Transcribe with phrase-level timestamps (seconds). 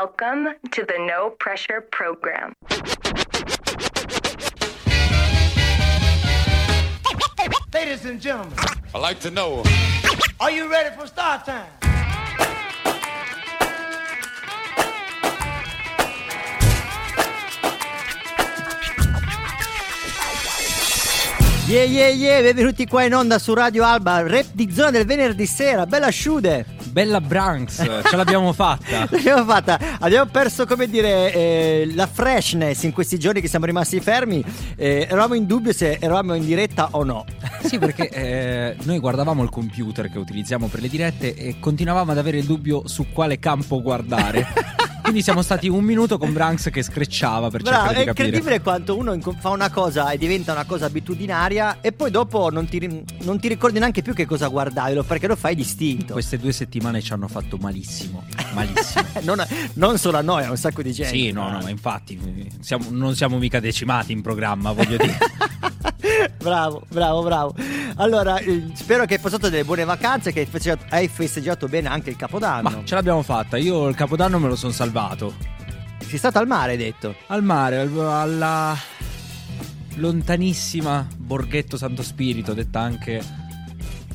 [0.00, 2.52] Welcome to the No Pressure Program.
[7.74, 8.54] Ladies and gentlemen,
[8.94, 9.64] I like to know.
[10.38, 11.66] are you ready for start time?
[21.66, 25.46] Yeah yeah yeah, benvenuti qua in onda su Radio Alba, rap di zona del venerdì
[25.46, 26.77] sera, bella sciude!
[26.98, 29.06] Bella Branks, ce l'abbiamo fatta.
[29.08, 34.00] L'abbiamo fatta, abbiamo perso come dire eh, la freshness in questi giorni che siamo rimasti
[34.00, 37.24] fermi, eh, eravamo in dubbio se eravamo in diretta o no.
[37.62, 42.18] Sì, perché eh, noi guardavamo il computer che utilizziamo per le dirette e continuavamo ad
[42.18, 44.86] avere il dubbio su quale campo guardare.
[45.08, 48.26] Quindi siamo stati un minuto con Branks che screcciava per Bravo, cercare è di capire.
[48.26, 52.68] incredibile quanto uno fa una cosa e diventa una cosa abitudinaria e poi dopo non
[52.68, 56.12] ti, non ti ricordi neanche più che cosa guardavi perché lo fai distinto.
[56.12, 58.22] Queste due settimane ci hanno fatto malissimo.
[58.52, 59.02] Malissimo.
[59.24, 59.42] non,
[59.76, 61.16] non solo a noi, a un sacco di gente.
[61.16, 65.16] Sì, no, no, ma infatti siamo- non siamo mica decimati in programma, voglio dire.
[66.36, 67.54] bravo, bravo, bravo.
[67.96, 71.88] Allora, eh, spero che hai passato delle buone vacanze, che hai festeggiato, hai festeggiato bene
[71.88, 72.70] anche il Capodanno.
[72.70, 73.56] Ma ce l'abbiamo fatta.
[73.56, 74.96] Io il capodanno me lo sono salvato.
[76.00, 77.14] Sei stato al mare, hai detto.
[77.28, 78.76] Al mare, al- alla
[79.94, 83.22] lontanissima Borghetto Santo Spirito, detta anche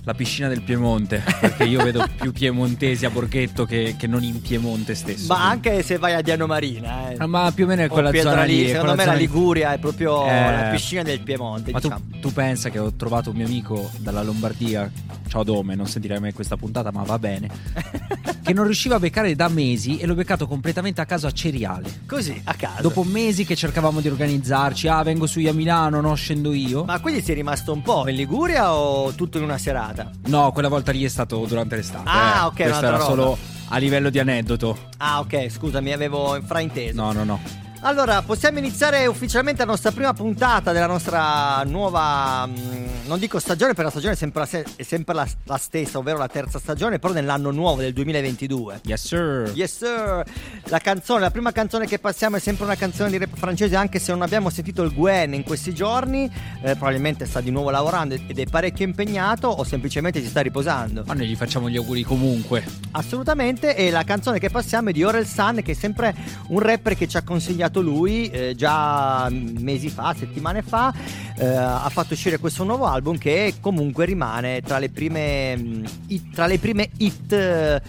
[0.06, 4.42] la piscina del Piemonte, perché io vedo più piemontesi a Borghetto che, che non in
[4.42, 5.34] Piemonte stesso.
[5.34, 7.16] Ma anche se vai a Diano Marina, eh.
[7.20, 8.68] Ah, ma più o meno è O quella zona Pietralì, lì.
[8.68, 9.22] secondo me la zona lì.
[9.22, 10.52] Liguria è proprio Eh.
[10.52, 12.06] la piscina del Piemonte, Ma tu, diciamo.
[12.20, 14.92] tu pensa che ho trovato un mio amico dalla Lombardia,
[15.30, 17.48] ciao Dome, non sentirai mai questa puntata, ma va bene,
[18.44, 22.02] che non riusciva a beccare da mesi e l'ho beccato completamente a caso a Ceriale.
[22.06, 22.82] Così, a caso.
[22.82, 26.84] Dopo mesi che cercavamo di organizzarci, ah vengo su io a Milano, no scendo io.
[26.84, 29.92] Ma quindi sei rimasto un po' in Liguria o tutto in una serata?
[30.28, 32.10] No, quella volta lì è stato durante l'estate.
[32.10, 32.46] Ah, eh.
[32.46, 33.04] ok, Questo era roba.
[33.04, 33.38] solo
[33.70, 34.78] a livello di aneddoto.
[34.98, 37.02] Ah, ok, scusami, avevo frainteso.
[37.02, 37.40] No, no, no.
[37.86, 43.74] Allora, possiamo iniziare ufficialmente la nostra prima puntata della nostra nuova, mm, non dico stagione,
[43.74, 46.60] perché la stagione è sempre, la, se- è sempre la, la stessa, ovvero la terza
[46.60, 48.80] stagione, però nell'anno nuovo del 2022.
[48.86, 49.52] Yes, sir.
[49.54, 50.24] Yes sir,
[50.68, 54.00] la canzone, la prima canzone che passiamo è sempre una canzone di rap francese anche
[54.00, 56.32] se non abbiamo sentito il Gwen in questi giorni,
[56.62, 61.04] eh, probabilmente sta di nuovo lavorando ed è parecchio impegnato o semplicemente si sta riposando.
[61.06, 62.64] Ma noi gli facciamo gli auguri comunque.
[62.92, 66.16] Assolutamente, e la canzone che passiamo è di Orel Sun, che è sempre
[66.48, 70.94] un rapper che ci ha consigliato lui eh, già mesi fa, settimane fa.
[71.38, 76.34] eh, ha fatto uscire questo nuovo album che comunque rimane tra le prime, mm, hit,
[76.34, 77.82] tra le prime hit eh,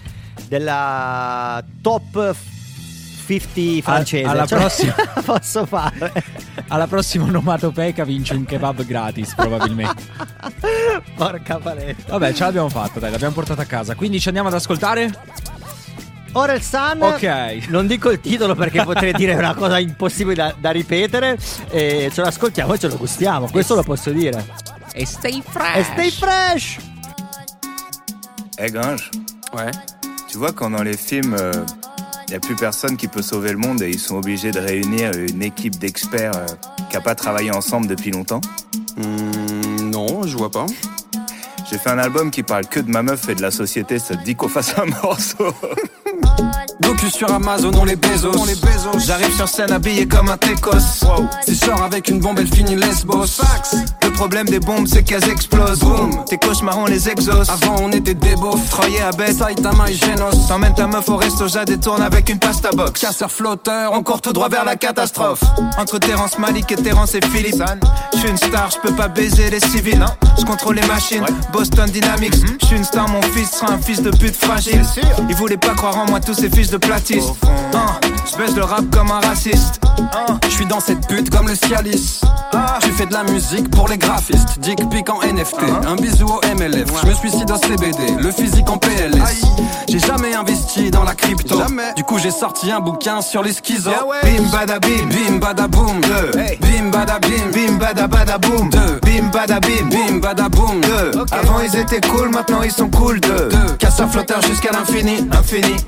[0.49, 2.35] della top
[3.27, 4.29] 50 francese.
[4.29, 4.95] alla Cioè, prossima.
[5.25, 6.13] posso fare.
[6.69, 10.03] Alla prossima onomatopeca vince un kebab gratis, probabilmente.
[11.17, 12.13] Porca paletta.
[12.13, 13.95] Vabbè, ce l'abbiamo fatta, dai, l'abbiamo portata a casa.
[13.95, 15.11] Quindi ci andiamo ad ascoltare?
[16.37, 17.69] Orel Sun, Ok.
[17.69, 21.39] non dico il titolo perché potrei dire una cosa impossibile da, da ripetere,
[21.71, 24.45] e ce lo ascoltiamo e ce lo gustiamo, questo lo posso dire.
[24.93, 25.77] E stay fresh.
[25.77, 26.77] E stay fresh!
[28.59, 29.11] Eh Gringe,
[29.53, 29.71] Ouais.
[30.29, 31.37] tu vois quand dans les films,
[32.27, 34.59] il n'y a plus personne qui peut sauver le monde et ils sont obligés de
[34.59, 36.47] réunir une équipe d'experts euh,
[36.91, 38.41] qui n'a pas travaillé ensemble depuis longtemps?
[38.97, 40.67] Hmm, non, je vois pas.
[41.71, 44.17] J'ai fait un album qui parle que de ma meuf et de la société, ça
[44.17, 45.55] te dit qu'on fasse un morceau?
[46.81, 48.33] Docu sur Amazon, on les Bezos.
[49.07, 50.79] J'arrive sur scène habillé comme un Técos
[51.47, 53.27] Si je sors avec une bombe, elle finit lesbos.
[53.27, 53.77] Fax.
[54.03, 57.91] Le problème des bombes c'est qu'elles explosent Boum, tes cauchemars on les exauce Avant, on
[57.91, 58.69] était des beaufs.
[58.71, 60.47] Troyer à bête, Saitama et Genos.
[60.49, 64.03] t'emmènes ta meuf au resto, Jade et tourne avec une pasta box Casseur flotteur, On
[64.03, 65.41] court tout droit vers la catastrophe.
[65.79, 67.63] Entre Terence Malik et Terence et Philippe.
[68.13, 70.05] Je suis une star, je peux pas baiser les civils.
[70.39, 72.35] Je contrôle les machines, Boston Dynamics.
[72.61, 74.83] Je suis une star, mon fils sera un fils de pute fragile.
[75.29, 77.35] Ils voulaient pas croire en moi, tous ces fils de platistes.
[77.75, 78.01] Hein,
[78.31, 79.81] je baisse le rap comme un raciste.
[79.99, 82.21] Hein, Je suis dans cette pute comme le Cialis.
[82.53, 84.59] ah, Tu fais de la musique pour les graphistes.
[84.59, 85.57] Dick pic en NFT.
[85.87, 86.89] Un bisou au MLF.
[87.03, 88.15] Je me suicide au CBD.
[88.19, 89.43] Le physique en PLS.
[89.89, 91.59] J'ai jamais investi dans la crypto.
[91.59, 91.93] Jamais.
[91.97, 93.91] Du coup, j'ai sorti un bouquin sur les schizos.
[93.91, 94.17] Yeah ouais.
[94.25, 96.01] Bim bada bim, Bim bada boom.
[96.01, 96.39] Deux.
[96.39, 96.59] Hey.
[96.61, 97.51] Bim bada bim.
[97.53, 98.71] bim bada bada boom.
[98.71, 99.01] Deux.
[99.03, 100.81] Bim bada bim, Bim bada boom.
[100.81, 101.13] Deux.
[101.31, 103.21] Avant ils étaient cool, maintenant ils sont cool.
[103.21, 103.49] Deux.
[103.51, 103.77] Deux.
[103.79, 105.23] Casseur flotteur jusqu'à l'infini,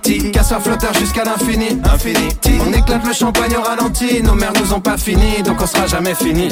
[0.07, 0.33] infinity.
[0.33, 2.53] Casseur flotteur jusqu'à l'infini, infinity.
[2.67, 5.87] On éclate le champagne au ralenti, nos mères nous ont pas fini, donc on sera
[5.87, 6.49] jamais fini.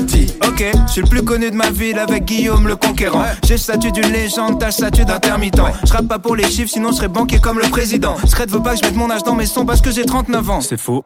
[0.46, 3.24] Ok, je suis le plus connu de ma ville avec Guillaume le conquérant.
[3.44, 5.62] J'ai le statut d'une légende, t'as le statut d'intermittent.
[5.84, 8.16] Je rappe pas pour les chiffres, sinon je serais banquier comme le président.
[8.26, 10.50] Scred veut pas que je mette mon âge dans mes sons parce que j'ai 39
[10.50, 10.60] ans.
[10.60, 11.04] C'est faux.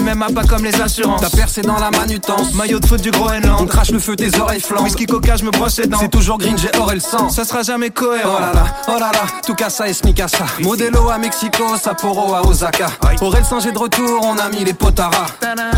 [0.00, 1.20] MMA pas comme les assurances.
[1.20, 2.52] T'as percé dans la manutence.
[2.54, 3.68] Maillot de foot du On Groenland.
[3.68, 4.82] crache le feu, tes oreilles flambent.
[4.84, 5.98] Whisky coca, je me brosse les dents.
[6.00, 7.28] C'est toujours green, j'ai or et le sang.
[7.28, 8.38] Ça sera jamais Oh cohérent.
[8.40, 10.44] là là, oh là là, tout casa et smicasa.
[10.60, 12.88] Modelo à Mexico, Sapporo à Osaka.
[13.18, 15.26] Pour El Singe est de retour, on a mis les potaras.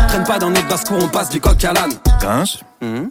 [0.07, 1.93] Traîne pas dans notre basse-cour, on passe du coq à l'âne.
[2.19, 3.09] Gringe, Hum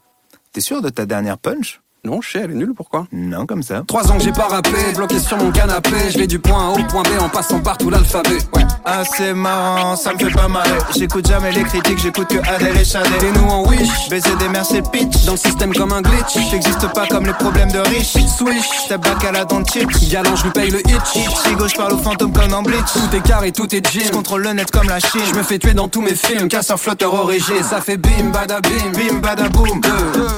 [0.52, 1.80] t'es sûr de ta dernière punch?
[2.06, 3.82] Non, je sais, elle est nulle, pourquoi Non, comme ça.
[3.84, 5.90] Trois ans que j'ai pas rappé, bloqué sur mon canapé.
[6.12, 8.38] Je vais du point A au point B en passant par tout l'alphabet.
[8.54, 8.64] Ouais.
[8.84, 10.70] Ah, c'est marrant, ça me fait pas marrer.
[10.96, 13.08] J'écoute jamais les critiques, j'écoute que Adèle et Chadé.
[13.26, 15.24] Et nous en wish, Baiser des mères, c'est pitch.
[15.24, 16.34] dans le système comme un glitch.
[16.48, 18.12] T'existes pas comme les problèmes de riches.
[18.38, 20.08] Swish, T'as bac à la dent de chips.
[20.08, 21.28] galant, je lui paye le hitch.
[21.44, 22.86] Si gauche parle aux fantômes comme dans Bleach.
[22.92, 24.10] Tout est carré, tout est Je gym.
[24.12, 25.22] contrôle le net comme la Chine.
[25.28, 27.64] Je me fais tuer dans tous mes films, casseur flotteur origé.
[27.68, 29.80] Ça fait bim bada bim, Bim bada boom.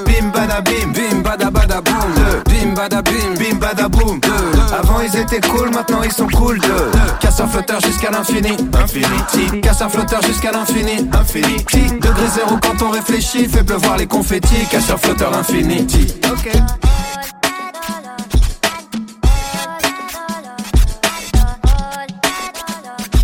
[0.06, 0.92] Bim bada bim.
[0.94, 2.14] bim bada bada boum.
[2.14, 2.42] Deux.
[2.46, 4.20] Bim bada bim, Bim bada boom.
[4.20, 4.60] Deux.
[4.72, 6.58] Avant ils étaient cool, maintenant ils sont cool.
[6.60, 6.90] Deux.
[7.20, 8.56] Casseur flotteur jusqu'à l'infini.
[8.74, 9.60] Infinity.
[9.60, 11.08] Casseur flotteur jusqu'à l'infini.
[11.12, 11.98] Infinity.
[12.00, 14.66] Degré zéro quand on réfléchit, fait pleuvoir les confettis.
[14.70, 16.14] Casseur flotteur infinity.
[16.30, 16.50] Ok.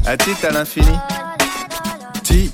[0.07, 0.99] À titre à l'infini.
[2.23, 2.53] Ti.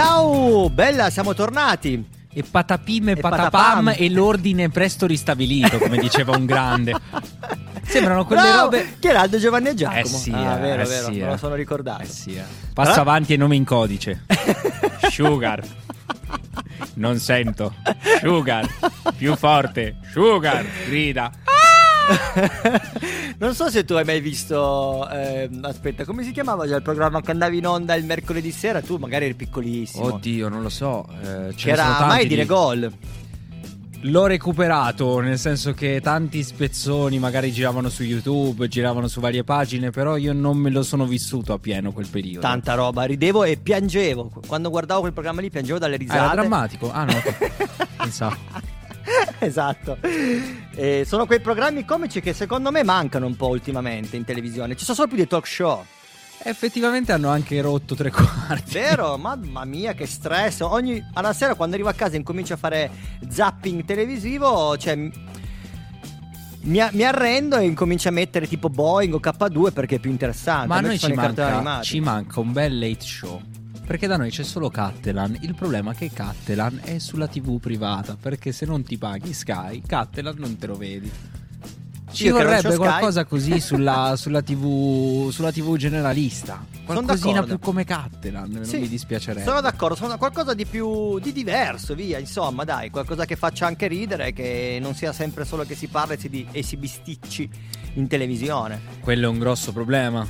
[0.00, 2.06] Ciao, bella, siamo tornati.
[2.32, 3.94] E patapim e, E patapam, patapam.
[3.96, 6.94] e l'ordine presto ristabilito, come diceva un grande.
[7.82, 8.60] Sembrano quelle Bravo!
[8.70, 8.94] robe.
[9.00, 9.98] Chi era Aldo Giovanni e Giacomo?
[9.98, 11.38] Eh sì, ah, eh, vero, eh vero, sì, me lo eh.
[11.38, 12.02] sono ricordato.
[12.02, 12.44] Eh sì, eh.
[12.72, 14.24] Passa Però- avanti e nome in codice.
[15.10, 15.62] Sugar.
[16.94, 17.74] Non sento.
[18.22, 18.68] Sugar.
[19.16, 19.96] Più forte.
[20.12, 20.64] Sugar.
[20.86, 21.32] Grida.
[23.38, 25.08] non so se tu hai mai visto.
[25.10, 28.80] ehm, aspetta, come si chiamava già il programma che andavi in onda il mercoledì sera?
[28.80, 30.04] Tu magari eri piccolissimo.
[30.14, 31.06] Oddio, non lo so.
[31.22, 32.92] eh, ce Che ne sono era tanti mai dire di- gol.
[34.02, 39.90] L'ho recuperato, nel senso che tanti spezzoni magari giravano su YouTube, giravano su varie pagine,
[39.90, 42.38] però io non me lo sono vissuto a pieno quel periodo.
[42.38, 44.30] Tanta roba, ridevo e piangevo.
[44.46, 46.18] Quando guardavo quel programma lì piangevo dalle Ah, risate.
[46.20, 46.92] era drammatico?
[46.92, 47.12] Ah no,
[47.98, 48.36] pensavo.
[49.38, 49.98] esatto.
[50.74, 54.76] E sono quei programmi comici che secondo me mancano un po' ultimamente in televisione.
[54.76, 55.84] Ci sono solo più dei talk show.
[56.40, 58.72] Effettivamente hanno anche rotto tre quarti.
[58.72, 59.16] Vero?
[59.16, 60.60] Mamma mia, che stress.
[60.60, 62.90] Ogni alla sera quando arrivo a casa e incomincio a fare
[63.28, 65.10] zapping televisivo, cioè mi,
[66.92, 70.68] mi arrendo e incomincio a mettere tipo Boeing o K2 perché è più interessante.
[70.68, 73.40] Ma a noi ci manca, ci manca un bel late show.
[73.88, 75.38] Perché da noi c'è solo Cattelan.
[75.40, 78.18] Il problema è che Cattelan è sulla TV privata.
[78.20, 81.10] Perché se non ti paghi Sky, Cattelan non te lo vedi.
[82.10, 86.62] Ci Io vorrebbe qualcosa così sulla, sulla TV sulla TV generalista.
[86.84, 88.50] Qualcosina più come Cattelan.
[88.50, 89.46] Non Sì, mi dispiacerebbe.
[89.46, 93.86] Sono d'accordo, sono qualcosa di più di diverso, via, insomma, dai, qualcosa che faccia anche
[93.86, 97.48] ridere, che non sia sempre solo che si parla e si, di- e si bisticci
[97.94, 98.80] in televisione.
[99.00, 100.26] Quello è un grosso problema.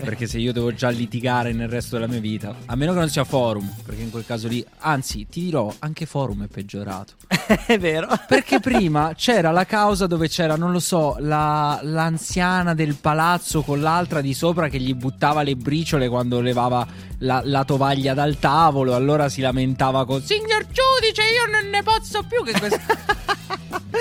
[0.00, 3.08] Perché se io devo già litigare nel resto della mia vita, a meno che non
[3.08, 7.14] sia forum, perché in quel caso lì, anzi, ti dirò, anche forum è peggiorato.
[7.66, 8.08] è vero.
[8.26, 13.80] Perché prima c'era la causa dove c'era, non lo so, la- l'anziana del palazzo con
[13.80, 16.86] l'altra di sopra che gli buttava le briciole quando levava
[17.18, 18.94] la, la tovaglia dal tavolo.
[18.94, 22.42] Allora si lamentava con Signor giudice, io non ne posso più.
[22.44, 22.80] Che questo...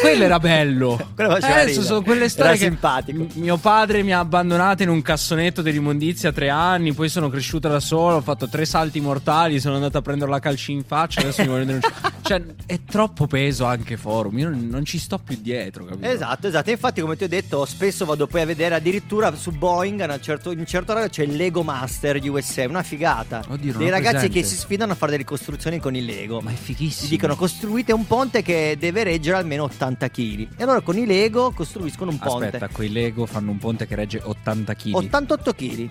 [0.01, 0.99] Quello era bello.
[1.15, 3.23] Quello Adesso sono quelle storie Era simpatico.
[3.23, 6.93] m- mio padre mi ha abbandonato in un cassonetto dell'immondizia a tre anni.
[6.93, 8.15] Poi sono cresciuta da solo.
[8.17, 9.59] Ho fatto tre salti mortali.
[9.59, 11.21] Sono andato a prendere la calci in faccia.
[11.21, 11.93] Adesso mi voglio denunciare.
[12.23, 14.37] Cioè, è troppo peso anche forum.
[14.39, 16.07] Io non, non ci sto più dietro, capito?
[16.07, 16.69] Esatto, esatto.
[16.69, 20.21] Infatti, come ti ho detto, spesso vado poi a vedere addirittura su Boeing, a un
[20.21, 23.43] certo- in un certo orario c'è il Lego Master USA, una figata.
[23.49, 24.39] Oddio, Dei ragazzi presente.
[24.39, 26.39] che si sfidano a fare delle costruzioni con il Lego.
[26.41, 27.03] Ma è fighissimo.
[27.07, 30.47] Ti dicono costruite un ponte che deve reggere almeno 80 kg.
[30.57, 32.45] E allora con i Lego costruiscono un ponte.
[32.45, 34.93] Aspetta, quei Lego fanno un ponte che regge 80 kg.
[34.93, 35.89] 88 kg.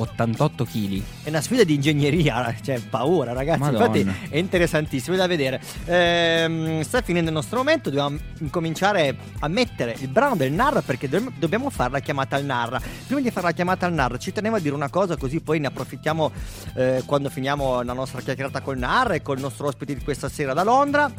[0.00, 1.02] 88 kg.
[1.24, 3.96] È una sfida di ingegneria, cioè paura ragazzi, Madonna.
[3.96, 5.60] infatti è interessantissimo da vedere.
[5.86, 11.08] Ehm, sta finendo il nostro momento, dobbiamo incominciare a mettere il brano del Narra perché
[11.08, 12.80] do- dobbiamo fare la chiamata al Narra.
[13.06, 15.58] Prima di fare la chiamata al Narra ci tenevo a dire una cosa così poi
[15.58, 16.32] ne approfittiamo
[16.74, 20.52] eh, quando finiamo la nostra chiacchierata col Narra e col nostro ospite di questa sera
[20.52, 21.10] da Londra,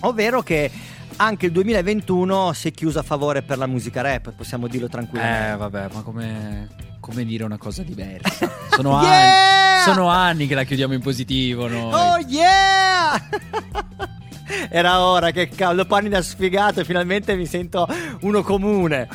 [0.00, 0.70] ovvero che
[1.16, 5.52] anche il 2021 si è chiuso a favore per la musica rap, possiamo dirlo tranquillamente.
[5.52, 6.68] Eh, vabbè, ma come,
[7.02, 8.48] come dire una cosa diversa?
[8.70, 9.74] Sono, Yeah!
[9.74, 11.92] anni, sono anni che la chiudiamo in positivo noi.
[11.92, 13.20] Oh yeah!
[14.70, 17.86] Era ora che cavolo, dopo anni da sfigato, finalmente mi sento
[18.20, 19.08] uno comune.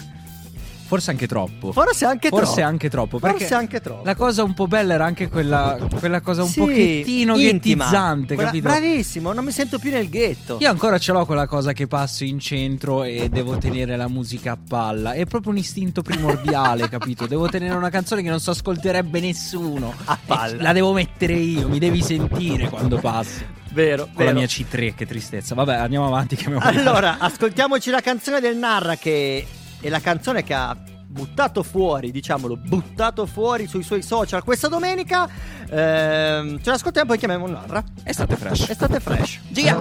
[0.87, 1.71] Forse anche troppo.
[1.73, 2.61] Forse anche Forse troppo.
[2.67, 3.19] anche troppo.
[3.19, 4.05] Perché Forse anche troppo.
[4.05, 7.83] La cosa un po' bella era anche quella, quella cosa un Sì, pochettino intima.
[7.85, 8.69] ghettizzante, Quella- capito?
[8.69, 10.57] Bravissimo, non mi sento più nel ghetto.
[10.61, 14.53] Io ancora ce l'ho quella cosa che passo in centro e devo tenere la musica
[14.53, 15.11] a palla.
[15.11, 17.27] È proprio un istinto primordiale, capito?
[17.27, 19.93] Devo tenere una canzone che non so ascolterebbe nessuno.
[20.05, 20.61] A palla.
[20.61, 23.45] La devo mettere io, mi devi sentire quando passi.
[23.73, 24.29] Vero, Con vero.
[24.31, 25.53] la mia C3, che tristezza.
[25.53, 26.35] Vabbè, andiamo avanti.
[26.35, 29.45] Che abbiamo Allora, ascoltiamoci la canzone del Narra che
[29.79, 30.75] è la canzone che ha
[31.07, 35.27] buttato fuori, diciamolo, buttato fuori sui suoi social questa domenica.
[35.69, 37.83] Ehm, ce l'ascoltiamo e poi chiamiamo Narra.
[38.03, 38.69] Estate fresh.
[38.69, 39.39] Estate fresh.
[39.49, 39.75] Gia!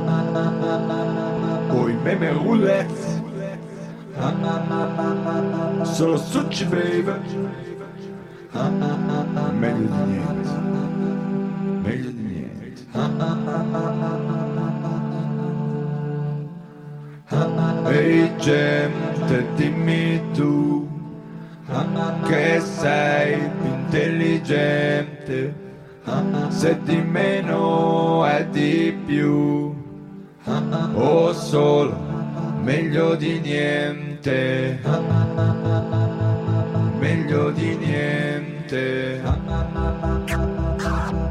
[1.69, 3.25] Poi meme roulette
[5.83, 7.13] Solo succi baby
[9.59, 10.51] Meglio di niente
[11.83, 12.87] Meglio di niente
[17.91, 18.35] Ehi
[19.27, 20.89] gente dimmi tu
[22.27, 25.55] Che sei più intelligente.
[26.49, 29.75] Se di meno è di più
[30.95, 31.97] o solo
[32.63, 34.79] meglio di niente.
[37.01, 39.21] Meglio di niente.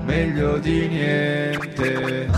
[0.05, 2.29] Meglio di niente.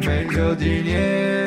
[0.00, 1.43] Meglio di niente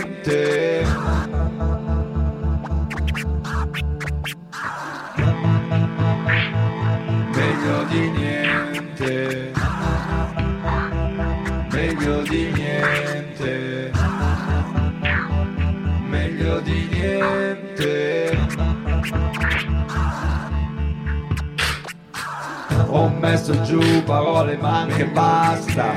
[22.97, 25.93] ho messo giù parole ma che basta.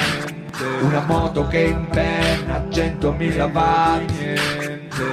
[0.83, 4.37] Una moto che impenna centomila vatti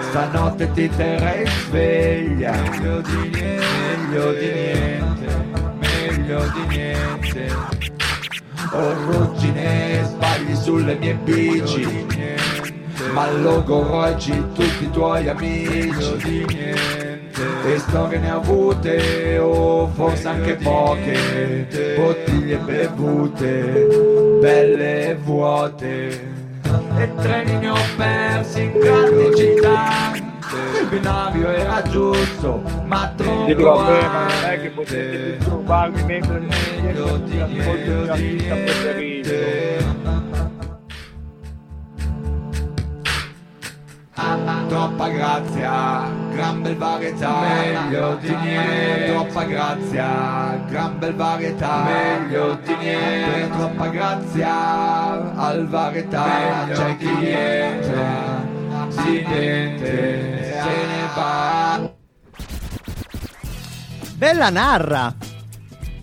[0.09, 2.51] stanotte ti terrei sveglia.
[2.51, 3.65] Meglio di niente.
[4.09, 5.45] Meglio di niente.
[5.79, 7.55] Meglio di niente.
[8.71, 12.05] Ho ruggine, sbagli sulle mie bici.
[13.13, 16.45] Ma logoroici tutti i tuoi amici
[17.39, 23.87] E storie ne ho avute, o forse anche poche Bottiglie bevute,
[24.41, 26.35] belle e vuote.
[26.97, 30.11] E treni ne ho persi in grandi città
[30.81, 36.39] Il binario era giusto, ma troppo Dico vabbè, ma non è che potete disturbarmi mentre
[36.39, 39.86] Meglio di ascolto il
[44.67, 49.05] troppa grazia, gran bel varietà, meglio di niente.
[49.13, 53.49] Troppa grazia, gran bel varietà, meglio di niente.
[53.49, 58.45] Troppa grazia, al varietà, c'è chi entra,
[58.89, 61.89] si niente, se ne va.
[64.15, 65.13] Bella Narra.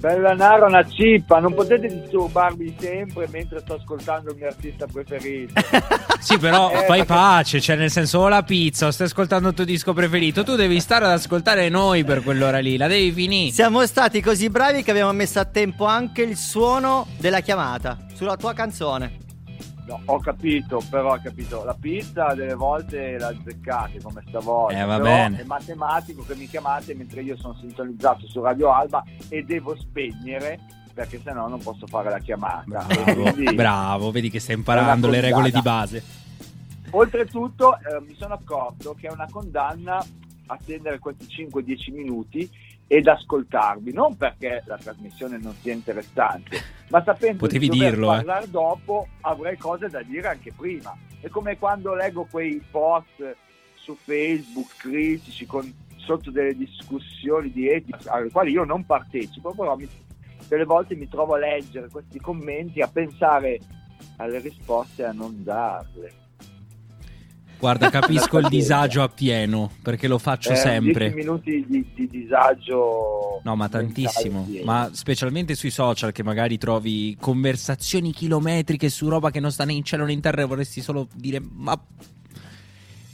[0.04, 5.54] Bella Nara una cippa, non potete disturbarmi sempre mentre sto ascoltando il mio artista preferito.
[6.24, 9.54] Sì, però Eh, fai pace, cioè nel senso o la pizza o stai ascoltando il
[9.54, 13.52] tuo disco preferito, tu devi stare ad ascoltare noi per quell'ora lì, la devi finire.
[13.52, 18.36] Siamo stati così bravi che abbiamo messo a tempo anche il suono della chiamata sulla
[18.36, 19.18] tua canzone.
[19.86, 21.62] No, ho capito, però ho capito.
[21.64, 24.78] La pizza delle volte la azzeccate come stavolta.
[24.78, 25.40] Eh, va però bene.
[25.40, 30.58] È matematico che mi chiamate mentre io sono sintonizzato su Radio Alba e devo spegnere
[30.94, 32.64] perché sennò non posso fare la chiamata.
[32.64, 36.02] Bravo, bravo, vedi che stai imparando le regole di base.
[36.90, 40.02] Oltretutto eh, mi sono accorto che è una condanna
[40.46, 42.48] attendere questi 5-10 minuti
[42.86, 46.60] ed ascoltarvi, non perché la trasmissione non sia interessante,
[46.90, 48.16] ma sapendo Potevi di dover dirlo, eh.
[48.16, 50.96] parlare dopo avrei cose da dire anche prima.
[51.20, 53.36] È come quando leggo quei post
[53.74, 59.74] su Facebook critici con, sotto delle discussioni di etica alle quali io non partecipo, però
[59.76, 59.88] mi-
[60.46, 63.58] delle volte mi trovo a leggere questi commenti, a pensare
[64.18, 66.23] alle risposte e a non darle.
[67.58, 71.10] Guarda, capisco il disagio appieno, perché lo faccio Eh, sempre.
[71.12, 73.40] 10 minuti di, di disagio.
[73.42, 74.46] No, ma tantissimo.
[74.64, 79.72] Ma specialmente sui social che magari trovi conversazioni chilometriche su roba che non sta né
[79.72, 81.78] in cielo né in terra e vorresti solo dire ma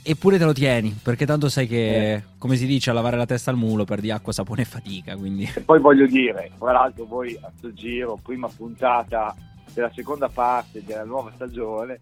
[0.03, 2.23] Eppure te lo tieni, perché tanto sai che, Eh.
[2.39, 5.47] come si dice, a lavare la testa al mulo perdi acqua, sapone e fatica, quindi...
[5.53, 9.35] E poi voglio dire, tra l'altro voi a sto giro, prima puntata
[9.71, 11.99] della seconda parte della nuova stagione,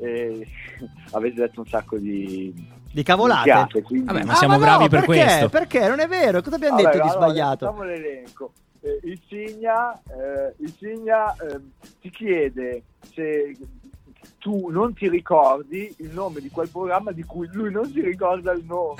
[0.00, 0.46] eh,
[1.12, 2.78] avete detto un sacco di...
[2.92, 3.48] Di cavolate.
[3.52, 5.22] minchiate, quindi- Vabbè, ma Ah, siamo no, bravi per perché?
[5.22, 5.48] questo.
[5.48, 5.88] Perché?
[5.88, 6.42] Non è vero.
[6.42, 7.66] Cosa abbiamo Vabbè, detto di allora, sbagliato?
[7.66, 8.52] Facciamo l'elenco.
[8.80, 11.60] Eh, il Signa, eh, il Signa eh,
[12.00, 12.82] ti chiede
[13.14, 13.56] se
[14.38, 18.52] tu non ti ricordi il nome di quel programma di cui lui non si ricorda
[18.52, 18.94] il nome.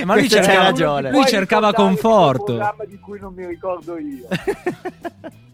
[0.00, 1.10] Eh, ma lui cercava, ragione.
[1.10, 2.44] lui cercava conforto.
[2.44, 4.26] programma di cui non mi ricordo io.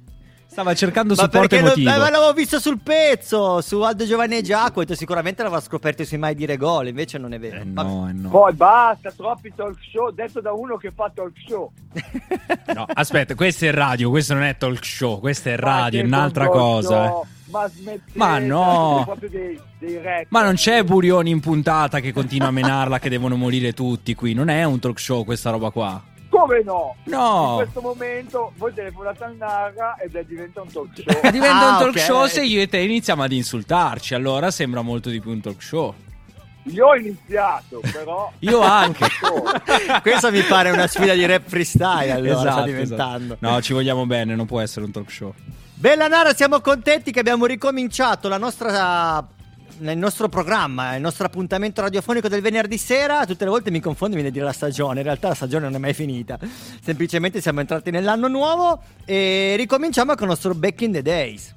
[0.54, 1.90] Stava cercando Ma supporto lo- emotivo.
[1.90, 5.60] eh, ma l'avevo visto sul pezzo su Aldo Giovanni e Giacomo e tu sicuramente l'avrà
[5.60, 8.28] scoperto sui mai dire gol invece non è vero Eh, no, eh, no.
[8.28, 11.72] Poi basta, troppi talk show, detto da uno che fa talk show.
[12.72, 16.04] No, aspetta, questo è radio, questo non è talk show, questo è Ma radio, è
[16.04, 17.04] un'altra cosa.
[17.04, 17.08] eh.
[17.08, 17.26] show?
[17.50, 19.16] Ma smettete, Ma no.
[19.28, 20.26] dei, dei.
[20.28, 24.34] Ma non c'è Burioni in puntata che continua a menarla che devono morire tutti qui,
[24.34, 26.00] non è un talk show questa roba qua.
[26.46, 26.96] Come no?
[27.04, 27.48] No.
[27.50, 31.20] In questo momento voi telefonate al Narra ed è diventa un talk show.
[31.22, 31.98] Ma diventa Ah, un talk ok.
[32.00, 35.62] show se io e te iniziamo ad insultarci, allora sembra molto di più un talk
[35.62, 35.94] show.
[36.68, 38.30] Io ho iniziato, però...
[38.40, 39.06] Io anche.
[40.02, 43.50] Questa mi pare una sfida di rap freestyle allora sta Esatto, diventando esatto.
[43.50, 45.34] No, ci vogliamo bene, non può essere un talk show.
[45.74, 49.26] Bella Nara, siamo contenti che abbiamo ricominciato la nostra
[49.78, 54.12] nel nostro programma, il nostro appuntamento radiofonico del venerdì sera, tutte le volte mi confondo
[54.12, 56.38] e viene a dire la stagione, in realtà la stagione non è mai finita,
[56.82, 61.54] semplicemente siamo entrati nell'anno nuovo e ricominciamo con il nostro Back in the Days.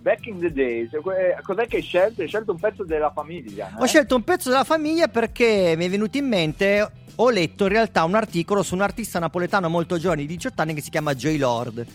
[0.00, 2.22] Back in the days, que- cos'è che hai scelto?
[2.22, 3.68] Hai scelto un pezzo della famiglia.
[3.68, 3.80] eh?
[3.82, 7.70] Ho scelto un pezzo della famiglia perché mi è venuto in mente, ho letto in
[7.70, 11.14] realtà un articolo su un artista napoletano molto giovane, di 18 anni, che si chiama
[11.14, 11.86] Joy Lord.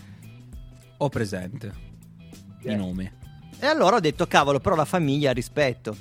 [1.00, 1.74] Ho presente
[2.64, 2.72] Eh.
[2.72, 3.12] i nomi.
[3.60, 5.96] E allora ho detto, cavolo, però la famiglia ha rispetto.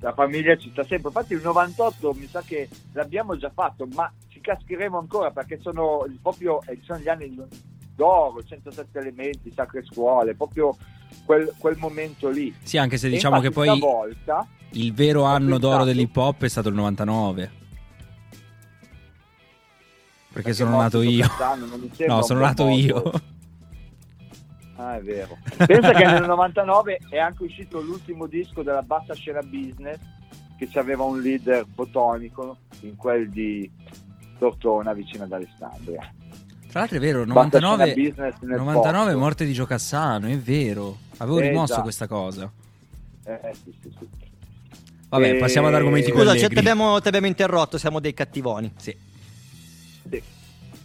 [0.00, 1.08] La famiglia ci sta sempre.
[1.08, 6.04] Infatti il 98 mi sa che l'abbiamo già fatto, ma ci cascheremo ancora perché sono
[6.20, 7.34] proprio eh, sono gli anni
[7.94, 10.76] d'oro, 107 elementi, sacre scuole, proprio
[11.24, 12.54] quel, quel momento lì.
[12.62, 16.68] Sì, anche se diciamo che poi stavolta il vero anno d'oro dell'hip hop è stato
[16.68, 17.64] il 99.
[20.32, 21.26] Perché, sono mo nato io.
[22.06, 22.76] No, sono nato modo.
[22.76, 23.12] io.
[24.76, 25.38] Ah, è vero.
[25.66, 29.98] Pensa che nel 99 è anche uscito l'ultimo disco della bassa scena business
[30.58, 33.70] che aveva un leader fotonico in quel di
[34.38, 36.12] Tortona vicino ad Alessandria.
[36.68, 39.18] Tra l'altro è vero, Basta scena 99, business nel 99 posto.
[39.18, 40.98] morte di Gio Cassano, è vero.
[41.18, 41.80] Avevo Eh, rimosso già.
[41.82, 42.50] questa cosa.
[43.24, 44.08] Eh, sì, sì, sì.
[45.08, 46.48] Vabbè, Eh, passiamo ad argomenti Scusa, ci- allegri.
[46.54, 48.70] ti abbiamo, ti abbiamo interrotto, siamo dei cattivoni.
[48.76, 48.94] Sì.
[50.10, 50.22] Sì.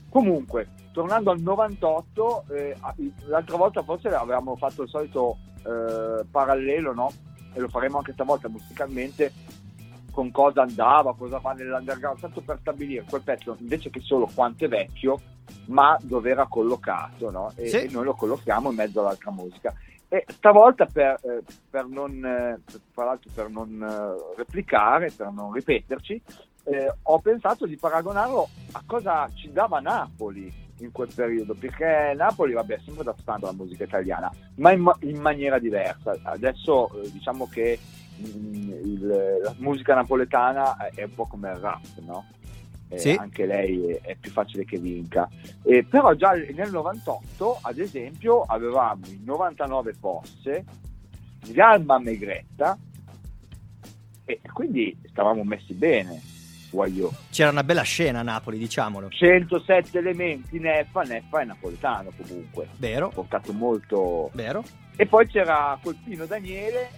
[0.08, 2.76] Comunque, tornando al 98, eh,
[3.26, 7.12] l'altra volta forse avevamo fatto il solito eh, parallelo, no?
[7.54, 9.32] E lo faremo anche stavolta musicalmente
[10.12, 14.66] con cosa andava, cosa va nell'underground, tanto per stabilire quel pezzo invece che solo quanto
[14.66, 15.20] è vecchio,
[15.68, 17.52] ma dove era collocato, no?
[17.56, 17.78] E, Sì.
[17.84, 19.74] e noi lo collochiamo in mezzo all'altra musica.
[20.10, 22.60] E stavolta per, eh, per non, eh,
[22.94, 26.22] tra l'altro per non eh, replicare, per non ripeterci,
[26.66, 32.54] eh, ho pensato di paragonarlo a cosa ci dava Napoli in quel periodo, perché Napoli,
[32.54, 36.16] vabbè, è sempre dato tanto la musica italiana, ma in, ma- in maniera diversa.
[36.24, 37.80] Adesso eh, diciamo che
[38.20, 42.26] mm, il- la musica napoletana è un po' come il rap, no?
[42.90, 43.12] Eh, Sì.
[43.12, 45.30] Anche lei è, è più facile che vinca.
[45.64, 50.66] Eh, però già nel 98, ad esempio, avevamo in 99 posse
[51.48, 52.78] Galma Megretta
[54.26, 56.22] e quindi stavamo messi bene.
[56.72, 57.14] Voglio.
[57.30, 59.10] C'era una bella scena a Napoli, diciamolo.
[59.10, 63.10] 107 elementi Neffa, Neffa è napoletano comunque, Vero?
[63.10, 64.30] portato molto...
[64.34, 64.64] Vero?
[64.96, 66.90] E poi c'era Colpino Daniele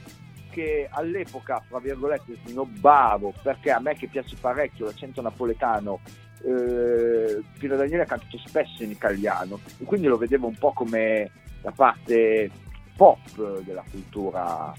[0.49, 5.99] che all'epoca, fra virgolette, snobbavo perché a me che piace parecchio l'accento napoletano,
[6.43, 11.31] eh, Pino Daniele ha cantato spesso in italiano e quindi lo vedevo un po' come
[11.61, 12.51] la parte
[12.95, 14.73] pop della cultura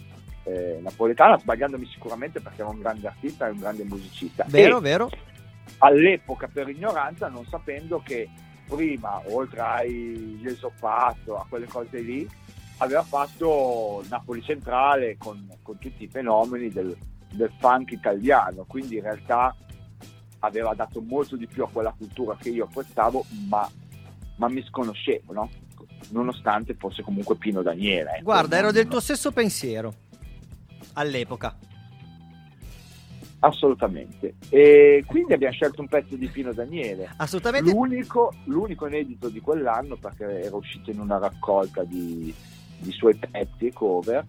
[0.45, 4.45] eh, napoletana, sbagliandomi sicuramente perché era un grande artista e un grande musicista.
[4.49, 5.11] Vero, E vero?
[5.79, 8.29] all'epoca per ignoranza non sapendo che
[8.69, 12.29] prima oltre ai Esopato a quelle cose lì
[12.79, 16.97] aveva fatto Napoli Centrale con, con tutti i fenomeni del,
[17.33, 19.55] del funk italiano quindi in realtà
[20.41, 23.69] aveva dato molto di più a quella cultura che io apprezzavo ma,
[24.37, 25.51] ma mi sconoscevo no?
[26.11, 28.25] nonostante fosse comunque Pino Daniele ecco.
[28.25, 29.93] Guarda, ero del tuo stesso pensiero.
[30.95, 31.57] All'epoca.
[33.41, 37.71] assolutamente e quindi abbiamo scelto un pezzo di Pino Daniele Assolutamente.
[37.71, 42.35] L'unico, l'unico inedito di quell'anno, perché era uscito in una raccolta di,
[42.79, 44.27] di suoi pezzi e cover,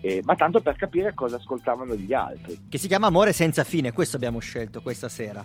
[0.00, 2.66] eh, ma tanto per capire cosa ascoltavano gli altri.
[2.68, 3.92] Che si chiama Amore senza fine.
[3.92, 5.44] Questo abbiamo scelto questa sera.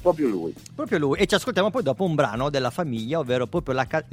[0.00, 0.54] Proprio lui.
[0.74, 1.18] Proprio lui.
[1.18, 4.04] E ci ascoltiamo poi dopo un brano della famiglia, ovvero proprio la, ca-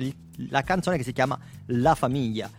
[0.49, 2.49] la canzone che si chiama La famiglia.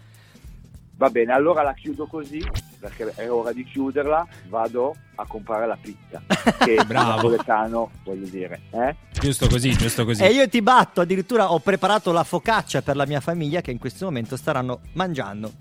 [0.97, 2.43] Va bene, allora la chiudo così.
[2.81, 6.23] perché è ora di chiuderla, vado a comprare la pizza.
[6.65, 7.11] Che il Bravo.
[7.11, 8.97] napoletano, voglio dire, eh?
[9.13, 10.23] Giusto così, giusto così.
[10.23, 13.79] E io ti batto, addirittura ho preparato la focaccia per la mia famiglia che in
[13.79, 15.53] questo momento staranno mangiando.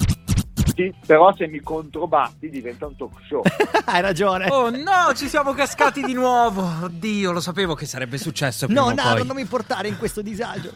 [0.76, 3.41] Sì, però se mi controbatti diventa un talk show.
[3.86, 4.48] Hai ragione.
[4.50, 6.69] Oh no, ci siamo cascati di nuovo.
[6.84, 9.28] Oddio, lo sapevo che sarebbe successo prima no, o Naro, poi.
[9.28, 10.71] non mi portare in questo disagio.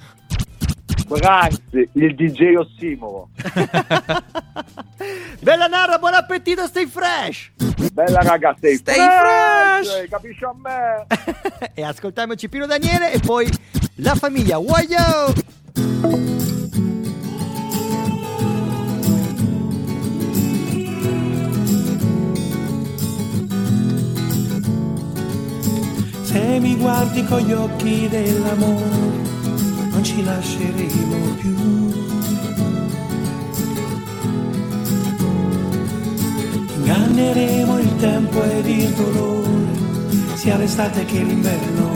[1.18, 3.30] Grazie, il DJ Ossimoro.
[5.42, 7.52] Bella Nara, buon appetito, stay fresh!
[7.94, 10.08] Bella raga, stay, Stay fresh!
[10.10, 11.08] Capisci a me?
[11.74, 13.50] e ascoltiamoci Pino Daniele e poi
[13.96, 15.34] la famiglia Wayo!
[26.22, 29.19] Se mi guardi con gli occhi dell'amore,
[30.00, 31.56] non ci lasceremo più.
[36.76, 41.90] Inganneremo il tempo ed il dolore, sia l'estate che l'inverno.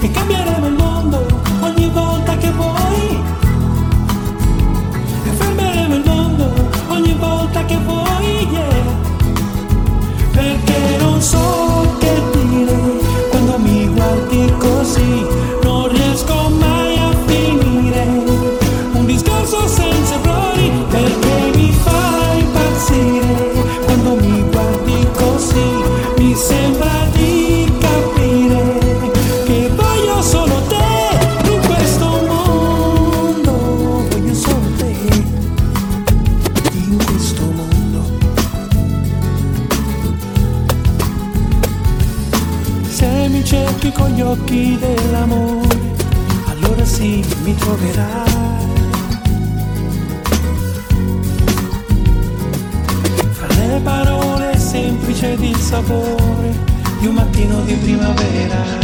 [0.00, 1.26] E cambieremo il mondo
[1.60, 3.20] ogni volta che vuoi.
[5.24, 8.48] E fermeremo il mondo ogni volta che vuoi.
[8.52, 9.02] yeah.
[10.32, 11.53] Perché non so
[57.64, 58.83] un mattino di primavera.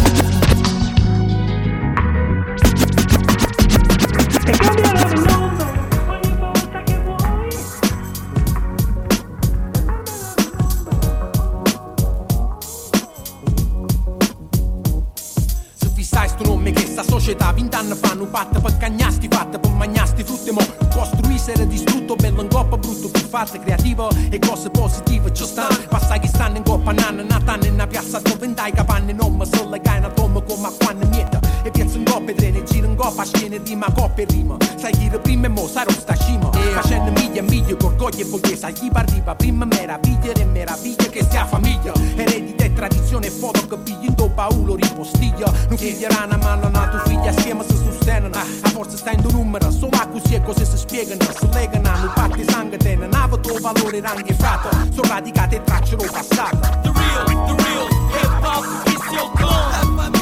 [17.21, 20.61] Società vent'anni fanno fatta per cagnasti fatta per magnasti frutte mo.
[20.91, 25.77] Costruisse era distrutto bello in coppa brutto più fatta creativo e cose positive ci stanno
[25.89, 29.45] passai che stanno in coppa nanna natana in una piazza dove vendai capanne non mi
[29.45, 32.97] sono legai una tomba come a quando niente e piazza in coppa e giro in
[32.97, 34.57] coppa scene rima coppia e rima.
[34.77, 38.27] Sai chi prima e mo sarò sta scima facendo miglia e miglia con orgoglio e
[38.27, 43.67] poiché chi partiva prima meraviglia e meraviglia che stia famiglia eredita e tradizione e foto
[43.67, 45.53] che pigli in tuo baule ripostiglia.
[45.69, 49.97] Non figlierà una mano nato figlia assieme si sostengono a forza sta in numero solo
[49.97, 51.91] a così e cose si spiegano si legano.
[51.99, 54.69] Non parte sangue tene nave tuo valore ranghi e frato.
[54.93, 56.59] Sono radicate e tracciano il passato.
[56.83, 60.20] The real the real hip hop is still gone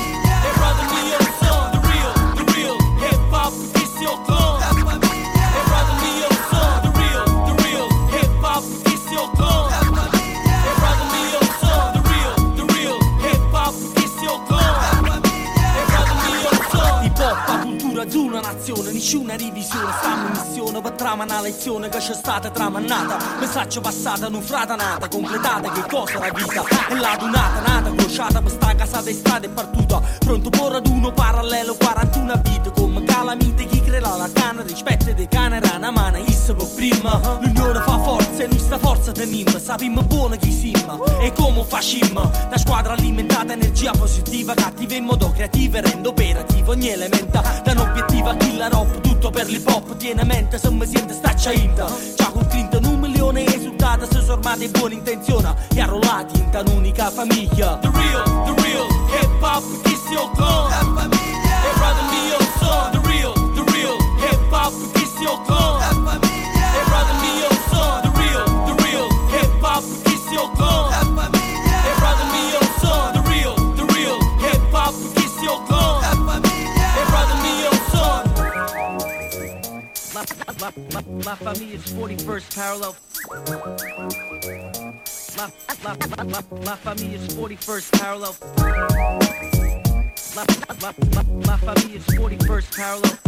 [19.09, 23.81] nazione, nessuna revisione, stiamo in missione per trama una lezione che c'è stata tramannata, messaggio
[23.81, 28.51] passato, non frata nata, completata, che cosa la vita, è la dunata, nata, crociata per
[28.51, 33.66] sta casata e strada e partuta, pronto per ad uno parallelo, 41 vite, come calamite,
[33.66, 38.42] chi crela la cana, rispetto dei cane, rana, mana, isso per prima, l'unione fa forza
[38.42, 43.55] e noi sta forza teniamo, sappiamo buono chi siamo, e come facciamo, la squadra alimentata,
[43.55, 48.75] energia positiva, cattiva in modo creativo, rende operativo ogni elemento, da un obiettivo a killer
[48.75, 52.47] hop, tutto per l'hip hop, tiene a mente se mi sente staccia inta, già con
[52.47, 57.79] 31 milioni di risultati, se sono armati e buone intenzioni, e arrollati in un'unica famiglia.
[57.79, 60.71] The real, the real hip hop is still gone.
[60.71, 65.98] Hey, brother mio son, the real, the real hip hop is still gone.
[81.29, 82.95] La is 41st parallel.
[85.37, 85.51] La,
[85.85, 88.35] la, la, la, la is 41st parallel.
[90.35, 90.45] La,
[90.81, 93.19] la, la, la Familia's 41st parallel.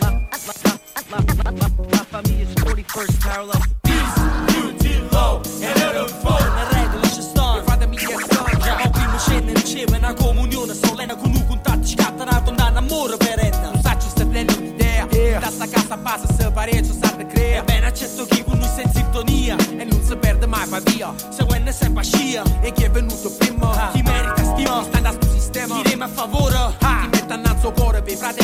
[0.00, 0.74] La, la, la,
[1.10, 3.62] la, la, la Familia's 41st parallel.
[4.58, 8.58] Utilo, herero Le regole ci stanno, fatemi che stanno.
[8.58, 12.63] Già ho primo scena in cima, una comunione solenne con un contatto scattanato.
[15.44, 18.90] Da sta casa passa se pareggio sa da crea Ebbene accetto chi con noi in
[18.90, 19.56] sintonia.
[19.76, 21.12] E non si perde mai va via.
[21.28, 23.90] Seguendo sempre a scia E chi è venuto prima?
[23.92, 24.82] Chi merita stima?
[24.82, 25.82] Sta da sto sistema.
[25.82, 26.56] Chi rema a favore?
[26.78, 28.42] Ti mette annanzo cuore per i frate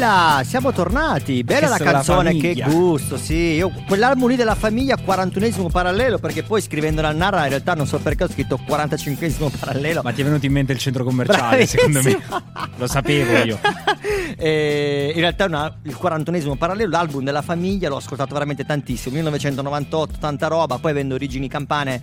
[0.00, 1.44] Bella, siamo tornati.
[1.44, 2.68] Bella la è la canzone, che famiglia.
[2.68, 3.34] gusto, sì.
[3.34, 7.86] Io quell'album lì della famiglia, 41esimo parallelo, perché poi scrivendo la narra in realtà non
[7.86, 10.00] so perché ho scritto 45esimo parallelo.
[10.02, 12.12] Ma ti è venuto in mente il centro commerciale, secondo me.
[12.12, 12.70] Bravissimo.
[12.76, 13.58] Lo sapevo io.
[14.42, 20.16] E in realtà una- il 41esimo parallelo, l'album della famiglia, l'ho ascoltato veramente tantissimo, 1998,
[20.18, 22.00] tanta roba, poi avendo origini campane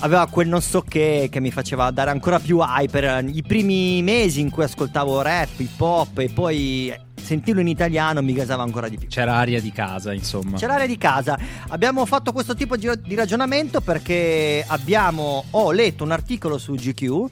[0.00, 4.02] aveva quel non so che che mi faceva dare ancora più hype per i primi
[4.02, 8.88] mesi in cui ascoltavo rap, hip hop e poi sentirlo in italiano mi gasava ancora
[8.88, 9.08] di più.
[9.08, 10.56] C'era aria di casa, insomma.
[10.56, 11.38] C'è l'area di casa.
[11.68, 17.26] Abbiamo fatto questo tipo di ragionamento perché abbiamo ho letto un articolo su GQ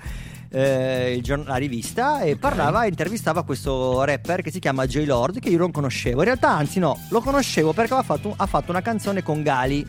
[0.51, 5.59] eh, la rivista e parlava intervistava questo rapper che si chiama J Lord che io
[5.59, 9.23] non conoscevo in realtà anzi no lo conoscevo perché aveva fatto, ha fatto una canzone
[9.23, 9.85] con Gali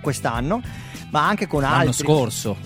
[0.00, 0.60] quest'anno
[1.20, 2.56] ma anche con L'anno altri scorso.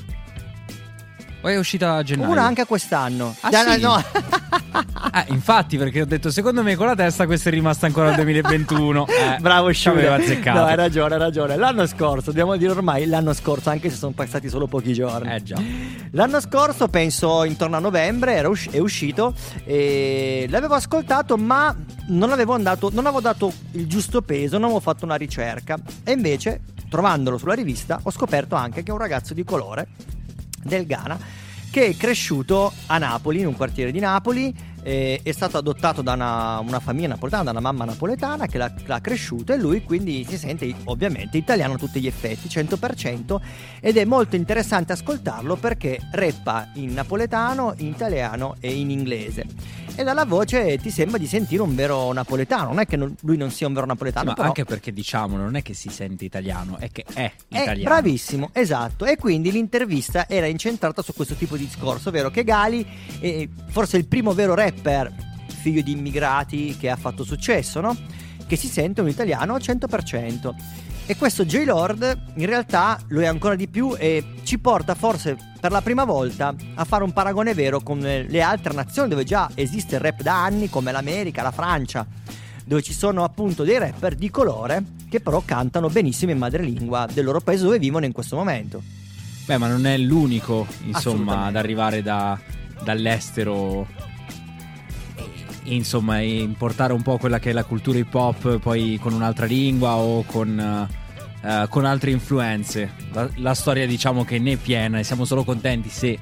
[1.40, 2.30] Poi è uscita a gennaio.
[2.32, 3.80] una anche quest'anno Ah, Da- sì?
[3.80, 4.02] no.
[5.12, 8.14] Ah, infatti, perché ho detto, secondo me con la testa questa è rimasta ancora al
[8.16, 9.06] 2021.
[9.10, 10.14] Eh, Bravo aveva Sciuga.
[10.14, 10.58] azzeccato.
[10.58, 11.56] No, hai ragione, hai ragione.
[11.56, 15.32] L'anno scorso, dobbiamo dire ormai l'anno scorso, anche se sono passati solo pochi giorni.
[15.32, 15.56] Eh già.
[16.12, 19.34] L'anno scorso, penso intorno a novembre, era usci- è uscito
[19.64, 21.74] e l'avevo ascoltato, ma
[22.08, 25.76] non avevo, andato, non avevo dato il giusto peso, non avevo fatto una ricerca.
[26.04, 26.60] E invece,
[26.90, 29.88] trovandolo sulla rivista, ho scoperto anche che è un ragazzo di colore
[30.62, 31.18] del Ghana
[31.70, 36.12] che è cresciuto a Napoli, in un quartiere di Napoli, eh, è stato adottato da
[36.14, 40.24] una, una famiglia napoletana, da una mamma napoletana che l'ha, l'ha cresciuto e lui quindi
[40.28, 43.40] si sente ovviamente italiano a tutti gli effetti, 100%,
[43.80, 49.44] ed è molto interessante ascoltarlo perché rappa in napoletano, in italiano e in inglese.
[49.96, 53.36] E dalla voce ti sembra di sentire un vero napoletano, non è che non- lui
[53.36, 54.46] non sia un vero Sì, napoletano, ma però...
[54.46, 57.82] anche perché diciamo, non è che si sente italiano, è che è Eh, italiano.
[57.82, 59.04] bravissimo, esatto.
[59.04, 62.86] E quindi l'intervista era incentrata su questo tipo di discorso, ovvero che Gali
[63.20, 65.12] è forse il primo vero rapper
[65.60, 67.96] figlio di immigrati che ha fatto successo, no?
[68.46, 70.54] Che si sente un italiano al 100%.
[71.06, 75.36] E questo J Lord in realtà lo è ancora di più e ci porta forse
[75.60, 79.24] per la prima volta a fare un paragone vero con eh, le altre nazioni dove
[79.24, 82.06] già esiste il rap da anni come l'America, la Francia,
[82.64, 87.24] dove ci sono appunto dei rapper di colore che però cantano benissimo in madrelingua del
[87.24, 88.80] loro paese dove vivono in questo momento.
[89.46, 92.38] Beh, ma non è l'unico, insomma, ad arrivare da-
[92.84, 93.84] dall'estero.
[95.64, 99.94] Insomma, importare un po' quella che è la cultura hip hop poi con un'altra lingua
[99.96, 100.88] o con,
[101.42, 102.92] eh, con altre influenze.
[103.12, 106.18] La, la storia diciamo che ne è piena e siamo solo contenti se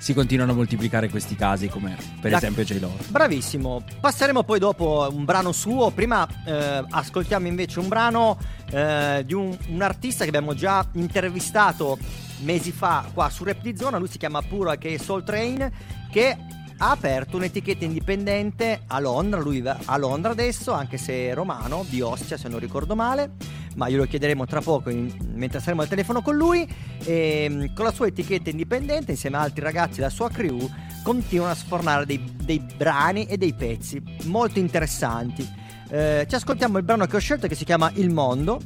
[0.00, 3.10] si continuano a moltiplicare questi casi come per La- esempio J-Lord.
[3.10, 8.38] Bravissimo, passeremo poi dopo un brano suo, prima eh, ascoltiamo invece un brano
[8.70, 11.98] eh, di un, un artista che abbiamo già intervistato
[12.38, 15.70] mesi fa qua su Rap di Zona, lui si chiama Puro che è Soul Train,
[16.10, 16.34] che
[16.82, 21.84] ha aperto un'etichetta indipendente a Londra, lui vive a Londra adesso, anche se è romano,
[21.86, 23.32] di Ostia se non ricordo male,
[23.76, 26.66] ma glielo chiederemo tra poco in- mentre saremo al telefono con lui,
[27.04, 30.70] e mm, con la sua etichetta indipendente insieme a altri ragazzi della sua crew
[31.02, 35.46] continuano a sfornare dei, dei brani e dei pezzi molto interessanti.
[35.90, 38.60] Eh, ci ascoltiamo il brano che ho scelto che si chiama Il Mondo,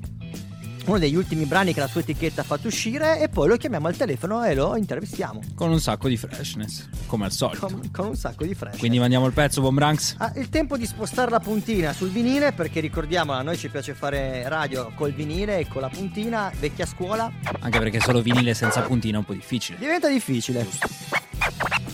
[0.87, 3.87] uno degli ultimi brani che la sua etichetta ha fatto uscire e poi lo chiamiamo
[3.89, 7.67] al telefono e lo intervistiamo Con un sacco di freshness, come al solito.
[7.67, 8.79] con, con un sacco di fresh.
[8.79, 10.17] Quindi mandiamo il pezzo, Buon Branks.
[10.19, 13.95] Ah, il tempo di spostare la puntina sul vinile perché ricordiamo a noi ci piace
[13.95, 18.83] fare radio col vinile e con la puntina, vecchia scuola, Anche perché solo vinile senza
[18.83, 19.79] puntina è un po' difficile.
[19.79, 20.67] diventa difficile.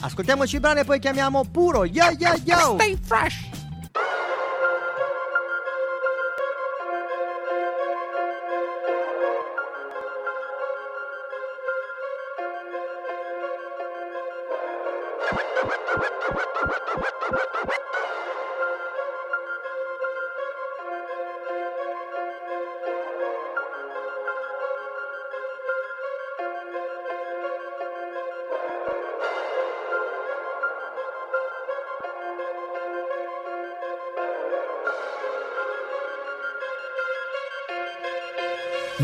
[0.00, 2.74] Ascoltiamoci il brano e poi chiamiamo puro yo yo yo.
[2.79, 3.48] Stay fresh.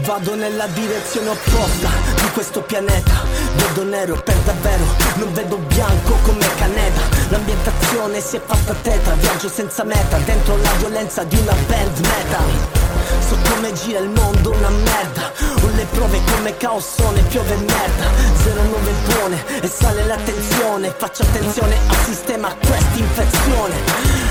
[0.07, 3.13] Vado nella direzione opposta di questo pianeta.
[3.57, 4.85] Vedo nero per davvero,
[5.17, 10.73] non vedo bianco come caneta L'ambientazione si è fatta teta, viaggio senza meta Dentro la
[10.79, 12.85] violenza di una band metal
[13.21, 15.33] So come gira il mondo, una merda.
[15.63, 18.07] Ho le prove come caossone, piove merda.
[18.43, 22.97] Zero nuove impone e sale la tensione Faccio attenzione al sistema, a questa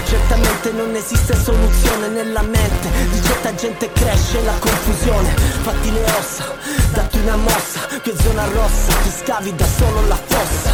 [0.06, 2.90] Certamente non esiste soluzione nella mente.
[3.10, 5.30] Di certa gente cresce la confusione.
[5.62, 6.56] Fatti le ossa,
[6.94, 7.88] datti una mossa.
[8.02, 10.70] Che zona rossa, ti scavi da solo la fossa.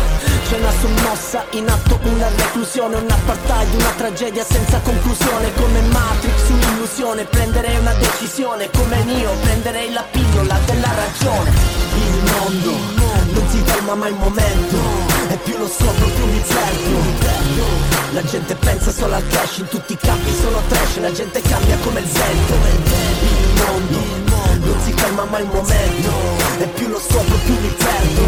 [0.48, 5.54] C'è una sommossa, in atto una reclusione Un apartheid, una tragedia senza conclusione.
[5.54, 8.70] Come Matrix, un'illusione Prenderei una decisione.
[8.72, 11.52] Come Nio, prenderei la pillola della ragione.
[11.96, 12.72] Il mondo
[13.34, 17.00] non si ferma mai il momento E più lo scopro più mi perdo.
[18.12, 20.98] La gente pensa solo al cash In tutti i campi sono trash.
[21.00, 22.54] La gente cambia come il vento.
[23.24, 26.10] Il mondo non si ferma mai il momento.
[26.60, 28.22] E più lo scopro più mi perdo.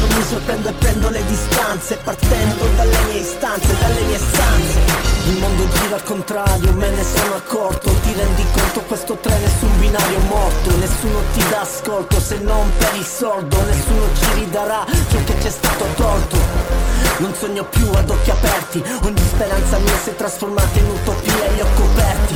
[0.00, 5.38] Non mi sorprendo e prendo le distanze Partendo dalle mie istanze, dalle mie stanze Il
[5.38, 7.88] mondo gira al contrario, me ne sono accorto.
[7.88, 10.76] Ti rendi conto questo treno è su un binario morto.
[10.76, 15.46] Nessuno ti dà ascolto se non per il sordo Nessuno ci ridarà ciò che ci
[15.46, 16.36] è stato tolto
[17.18, 18.82] Non sogno più ad occhi aperti.
[19.04, 22.34] Ogni speranza mia si è trasformata in utopia e li ho coperti.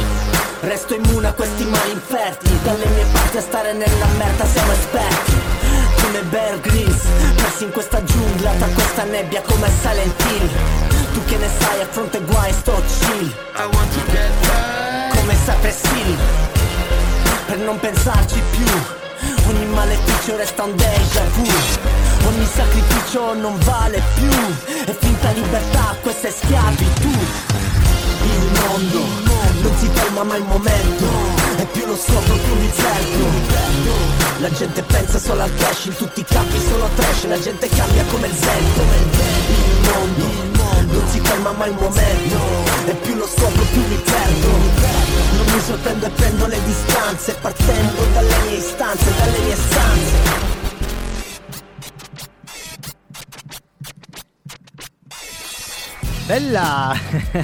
[0.60, 2.48] Resto immune a questi mali inferti.
[2.62, 5.32] Dalle mie parti a stare nella merda siamo esperti.
[6.00, 7.02] Come Bear Grylls
[7.34, 11.86] Persi in questa giungla tra questa nebbia come Silent Hill Tu che ne sai a
[11.88, 13.32] fronte guai sto chill.
[15.14, 16.18] Come Cypress Hill
[17.46, 18.66] Per non pensarci più.
[19.46, 21.46] Ogni maleficio resta un déjà vu.
[22.26, 24.28] Ogni sacrificio non vale più.
[24.86, 27.10] E finta libertà, questa è schiavitù.
[28.24, 28.98] Il mondo
[29.62, 31.04] non si ferma mai il momento.
[31.58, 33.26] E più lo scopro più mi perdo
[34.40, 37.26] La gente pensa solo al cash In tutti i campi solo trash.
[37.26, 38.82] La gente cambia come il vento.
[38.82, 40.53] Il mondo
[40.86, 42.38] non si ferma mai il momento
[42.86, 48.02] E più lo scopro più mi perdo Non mi sorprendo e prendo le distanze Partendo
[48.12, 50.52] dalle mie istanze Dalle mie stanze
[56.26, 56.94] Bella!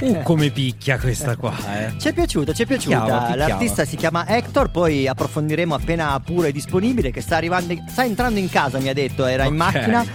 [0.01, 1.93] Uh, come picchia questa qua, eh.
[1.99, 2.99] Ci è piaciuta, ci è piaciuta.
[3.01, 3.49] Picchiava, picchiava.
[3.49, 8.39] L'artista si chiama Hector, poi approfondiremo appena puro e disponibile, che sta arrivando, sta entrando
[8.39, 9.59] in casa, mi ha detto, era in Ok.
[9.59, 10.07] macchina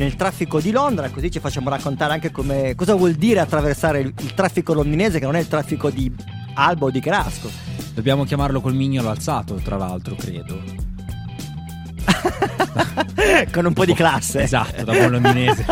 [0.00, 4.14] nel traffico di Londra, così ci facciamo raccontare anche come, cosa vuol dire attraversare il,
[4.20, 6.10] il traffico londinese, che non è il traffico di
[6.54, 7.50] Alba o di Carasco.
[7.92, 10.58] Dobbiamo chiamarlo col mignolo alzato, tra l'altro, credo.
[13.52, 14.40] Con un po' di classe.
[14.40, 15.66] Esatto, da buon londinese.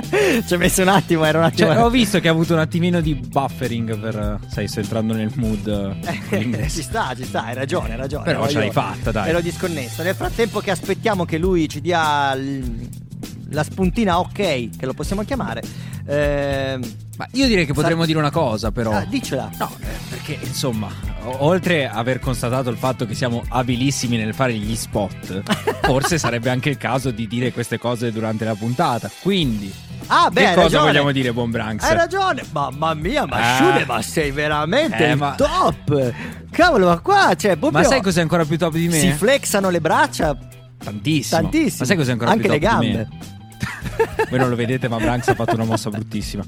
[0.46, 1.68] ci ha messo un attimo, era un attimo.
[1.68, 4.38] Cioè, ho visto che ha avuto un attimino di buffering per.
[4.46, 5.66] Sai, sto entrando nel mood.
[5.66, 6.70] eh, con l'inglese.
[6.70, 8.24] ci sta, ci sta, hai ragione, hai ragione.
[8.24, 9.28] Però ce l'hai fatta, dai.
[9.28, 10.02] Ero disconnesso.
[10.02, 13.02] Nel frattempo che aspettiamo che lui ci dia l-
[13.50, 14.32] la spuntina ok,
[14.76, 15.62] che lo possiamo chiamare.
[16.06, 16.82] ehm,
[17.16, 18.90] Ma io direi che potremmo Sa- dire una cosa, però.
[18.92, 19.48] ah, dicela.
[19.58, 20.88] No, eh, perché insomma,
[21.38, 25.42] oltre a aver constatato il fatto che siamo abilissimi nel fare gli spot,
[25.86, 29.10] forse sarebbe anche il caso di dire queste cose durante la puntata.
[29.22, 29.72] Quindi,
[30.08, 30.86] Ah, beh, che cosa ragione.
[30.88, 31.84] vogliamo dire, buon Branks?
[31.84, 33.54] Hai ragione, mamma mia, ma Ah.
[33.54, 36.12] Sciune, ma sei veramente Eh, ma- top.
[36.50, 37.80] Cavolo, ma qua c'è proprio.
[37.80, 38.98] Ma sai cos'è ancora più top di me?
[38.98, 40.36] Si flexano le braccia
[40.76, 41.40] Tantissimo.
[41.40, 41.76] tantissimo.
[41.80, 43.08] Ma sai cos'è ancora Anche più le top di gambe.
[43.08, 43.32] me?
[44.30, 46.44] Voi non lo vedete, ma Branks ha fatto una mossa bruttissima.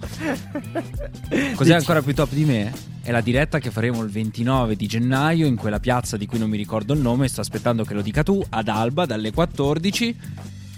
[1.55, 2.73] Cos'è ancora più top di me?
[3.03, 6.49] È la diretta che faremo il 29 di gennaio in quella piazza di cui non
[6.51, 7.29] mi ricordo il nome.
[7.29, 10.17] Sto aspettando che lo dica tu, ad Alba, dalle 14.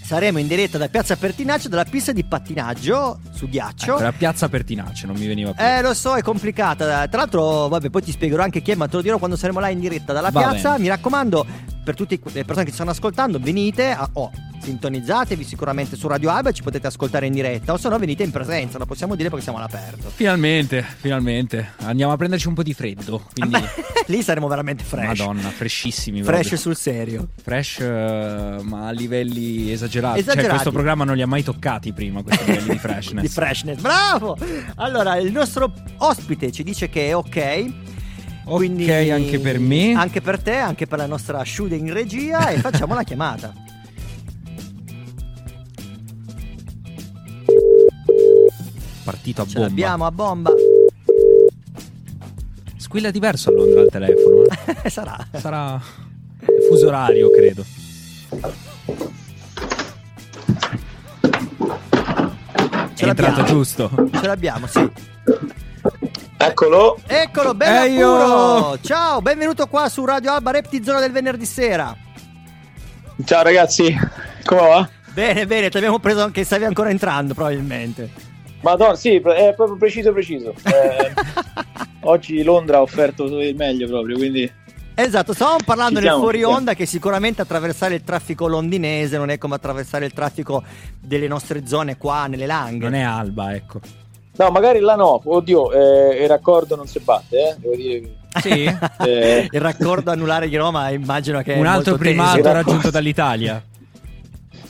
[0.08, 3.94] Saremo in diretta da Piazza Pertinaggio, dalla pista di pattinaggio su ghiaccio.
[3.96, 5.62] Ecco, la piazza Pertinace, non mi veniva più.
[5.62, 7.06] Eh, lo so, è complicata.
[7.08, 9.60] Tra l'altro, vabbè, poi ti spiegherò anche chi è, ma te lo dirò quando saremo
[9.60, 10.70] là in diretta dalla Va piazza.
[10.70, 10.82] bene.
[10.82, 11.46] Mi raccomando,
[11.88, 16.28] per tutte le persone che ci stanno ascoltando, venite, a- oh, sintonizzatevi sicuramente su Radio
[16.28, 19.30] Alba, ci potete ascoltare in diretta, o se no venite in presenza, lo possiamo dire
[19.30, 20.10] perché siamo all'aperto.
[20.14, 21.72] Finalmente, finalmente.
[21.78, 23.22] Andiamo a prenderci un po' di freddo.
[23.32, 23.58] Quindi,
[24.08, 25.18] Lì saremo veramente fresh.
[25.18, 26.22] Madonna, freshissimi.
[26.22, 26.58] Fresh proprio.
[26.58, 27.28] sul serio.
[27.42, 30.18] Fresh, eh, ma a livelli esagerati.
[30.18, 30.48] Cioè, Esagerati.
[30.50, 33.22] questo programma non li ha mai toccati prima, questi livelli di freshness.
[33.22, 34.36] di freshness, bravo!
[34.76, 37.96] Allora, il nostro ospite ci dice che è ok.
[38.56, 39.92] Quindi Ok, anche per me.
[39.92, 43.52] Anche per te, anche per la nostra Shude in regia e facciamo la chiamata.
[49.04, 49.68] partito a Ce bomba.
[49.68, 50.50] l'abbiamo a bomba.
[52.76, 54.44] Squilla diverso a Londra al telefono.
[54.82, 54.88] eh.
[54.90, 55.26] Sarà.
[55.32, 55.80] Sarà
[56.68, 57.64] fuso orario, credo.
[62.94, 63.90] Ce È entrato giusto.
[64.12, 64.90] Ce l'abbiamo, sì.
[66.40, 66.98] Eccolo.
[67.06, 68.12] Eccolo, bello Eio!
[68.12, 68.78] puro.
[68.80, 71.96] Ciao, benvenuto qua su Radio Alba Repti Zona del venerdì sera.
[73.24, 73.92] Ciao ragazzi,
[74.44, 74.88] come va?
[75.12, 78.08] Bene, bene, ti abbiamo preso anche stavi ancora entrando probabilmente.
[78.60, 80.54] Madonna, sì, è proprio preciso preciso.
[80.62, 81.12] Eh,
[82.02, 84.50] oggi Londra ha offerto il meglio proprio, quindi
[84.94, 86.54] Esatto, stavamo parlando Ci nel siamo, fuori siamo.
[86.54, 90.62] onda che sicuramente attraversare il traffico londinese non è come attraversare il traffico
[91.00, 92.84] delle nostre zone qua nelle Langhe.
[92.84, 93.80] Non è Alba, ecco.
[94.38, 98.16] No, magari là no, oddio, eh, il raccordo non si batte, eh, devo dire che...
[98.40, 98.76] Sì?
[99.04, 102.52] Eh, il raccordo anulare di Roma immagino che è Un altro primato teso.
[102.52, 103.60] raggiunto dall'Italia.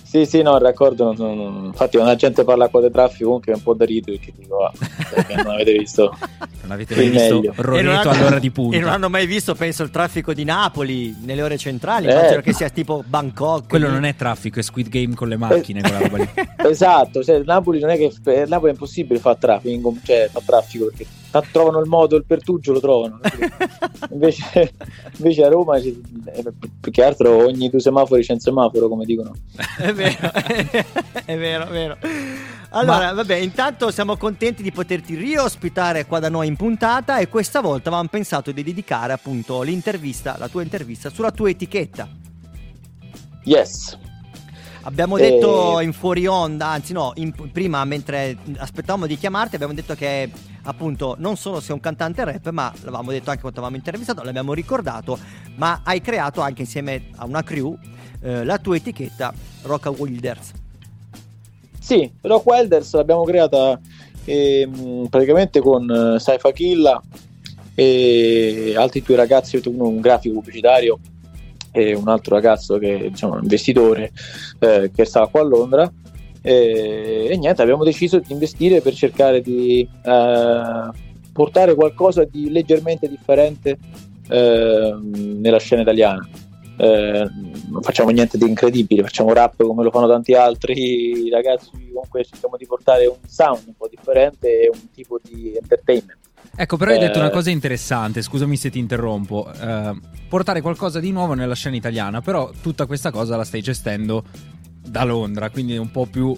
[0.03, 2.91] sì, sì, no, il raccordo, non, non- non- infatti quando la gente parla qua di
[2.91, 4.73] traffico comunque è un po' da ridere, perché dico, ah,
[5.11, 6.17] perché non avete visto...
[6.69, 7.55] Non avete mai visto meglio.
[7.57, 8.93] Hanno- all'ora di E non punta.
[8.93, 12.07] hanno mai visto, penso, il traffico di Napoli nelle ore centrali.
[12.09, 12.13] Eh.
[12.13, 13.69] Immagino che sia tipo Bangkok.
[13.69, 16.29] Quello non è traffico, è Squid Game con le macchine, quella roba lì.
[16.69, 18.13] Esatto, cioè, Napoli non è che
[18.47, 21.07] Napoli è impossibile fare traffico, cioè fa traffico perché
[21.51, 23.21] trovano il modo, il pertugio lo trovano.
[24.13, 24.73] invece,
[25.17, 25.97] invece a Roma eh,
[26.81, 29.33] più che altro ogni due semafori c'è un semaforo, come dicono.
[29.79, 30.31] È vero,
[31.25, 31.97] è vero, è vero.
[32.71, 37.61] Allora, vabbè, intanto siamo contenti di poterti riospitare qua da noi in puntata e questa
[37.61, 42.07] volta avevamo pensato di dedicare appunto l'intervista, la tua intervista sulla tua etichetta.
[43.45, 43.97] Yes.
[44.83, 45.23] Abbiamo Eh.
[45.31, 50.31] detto in fuori onda, anzi no, in- prima mentre aspettavamo di chiamarti abbiamo detto che
[50.65, 54.53] appunto non solo sei un cantante rap, ma l'avevamo detto anche quando avevamo intervistato, l'abbiamo
[54.53, 55.19] ricordato,
[55.57, 57.77] ma hai creato anche insieme a una crew
[58.21, 60.53] eh, la tua etichetta Rocka Wilders.
[61.89, 63.81] Sì, Rock Welders l'abbiamo creata
[64.27, 67.01] ehm, praticamente con eh, Saifa Killa
[67.75, 70.99] e altri due ragazzi, uno un grafico pubblicitario
[71.73, 74.13] e un altro ragazzo che diciamo, è un investitore
[74.59, 75.91] eh, che stava qua a Londra
[76.43, 80.91] e, e niente, abbiamo deciso di investire per cercare di eh,
[81.33, 83.79] portare qualcosa di leggermente differente
[84.29, 86.29] eh, nella scena italiana.
[86.81, 87.29] Eh,
[87.71, 92.57] non facciamo niente di incredibile, facciamo rap come lo fanno tanti altri ragazzi, comunque cerchiamo
[92.57, 96.19] di portare un sound un po' differente e un tipo di entertainment.
[96.55, 99.51] Ecco, però hai detto Eh, una cosa interessante, scusami se ti interrompo.
[99.53, 104.25] Eh, portare qualcosa di nuovo nella scena italiana, però tutta questa cosa la stai gestendo
[104.81, 106.37] da Londra, quindi un po' più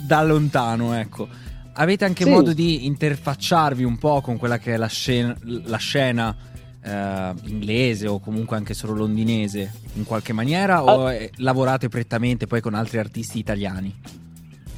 [0.00, 1.28] da lontano, ecco.
[1.74, 2.30] Avete anche Sì.
[2.30, 6.36] modo di interfacciarvi un po' con quella che è la scena, la scena
[6.82, 11.14] eh, inglese o comunque anche solo londinese in qualche maniera o Ah.
[11.36, 13.94] lavorate prettamente poi con altri artisti italiani?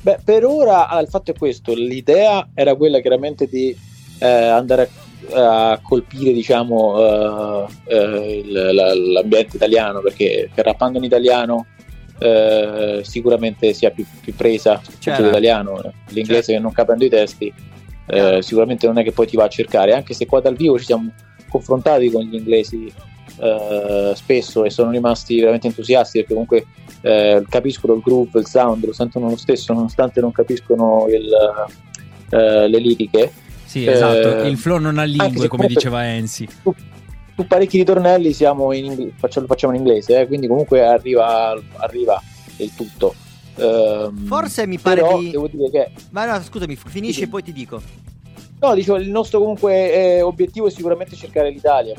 [0.03, 3.77] Beh, per ora ah, il fatto è questo: l'idea era quella chiaramente di
[4.19, 4.91] eh, andare
[5.33, 11.67] a, a colpire, diciamo, eh, eh, il- la- l'ambiente italiano perché, rappando in italiano
[12.19, 15.27] eh, sicuramente si ha più, più presa Certo.
[15.27, 15.81] italiano.
[16.09, 17.53] L'inglese che non capendo i testi,
[18.07, 20.79] eh, sicuramente non è che poi ti va a cercare, anche se qua dal vivo
[20.79, 21.11] ci siamo
[21.53, 22.93] confrontati con gli inglesi
[23.39, 26.67] eh, spesso e sono rimasti veramente entusiasti perché comunque
[27.03, 31.31] eh, capiscono il groove, il sound, lo sentono lo stesso nonostante non capiscono il,
[32.31, 33.33] eh, le liriche.
[33.65, 36.49] Sì, Eh, esatto, il flow non ha lingue, come diceva Enzi.
[37.35, 41.59] Su parecchi ritornelli siamo in inglese, facciamo, lo facciamo in inglese, eh, quindi comunque arriva,
[41.79, 42.23] arriva
[42.59, 43.15] il tutto.
[43.57, 45.31] Ehm, Forse mi pare però di...
[45.31, 47.23] devo dire che Ma no, scusami, finisci Sì.
[47.23, 47.81] e poi ti dico.
[48.63, 51.97] No, dicevo, il nostro comunque eh, obiettivo è sicuramente cercare l'Italia,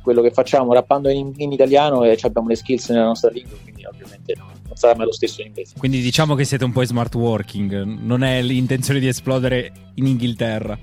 [0.00, 3.84] quello che facciamo rappando in, in italiano e abbiamo le skills nella nostra lingua, quindi
[3.84, 5.74] ovviamente no, non sarà mai lo stesso in inglese.
[5.76, 10.06] Quindi diciamo che siete un po' in smart working, non è l'intenzione di esplodere in
[10.06, 10.78] Inghilterra.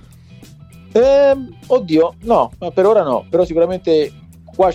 [0.92, 4.12] Ehm, oddio, no, per ora no, però sicuramente
[4.44, 4.70] qua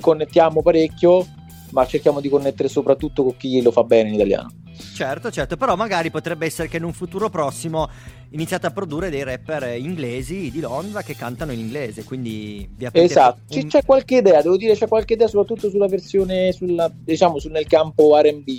[0.00, 1.26] connettiamo parecchio,
[1.72, 4.50] ma cerchiamo di connettere soprattutto con chi lo fa bene in italiano.
[4.94, 7.88] Certo, certo, però magari potrebbe essere che in un futuro prossimo
[8.30, 13.06] iniziate a produrre dei rapper inglesi di Londra che cantano in inglese, quindi vi aprite
[13.06, 16.90] Esatto, un- C- c'è qualche idea, devo dire c'è qualche idea soprattutto sulla versione, sulla,
[16.92, 18.58] diciamo, sul- nel campo R&B,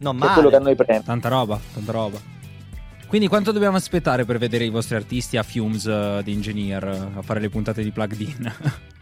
[0.00, 0.74] non è quello che a male.
[0.74, 1.04] noi prende.
[1.04, 2.36] Tanta roba, tanta roba.
[3.06, 7.22] Quindi quanto dobbiamo aspettare per vedere i vostri artisti a Fumes eh, di Engineer a
[7.22, 8.52] fare le puntate di Plugged In?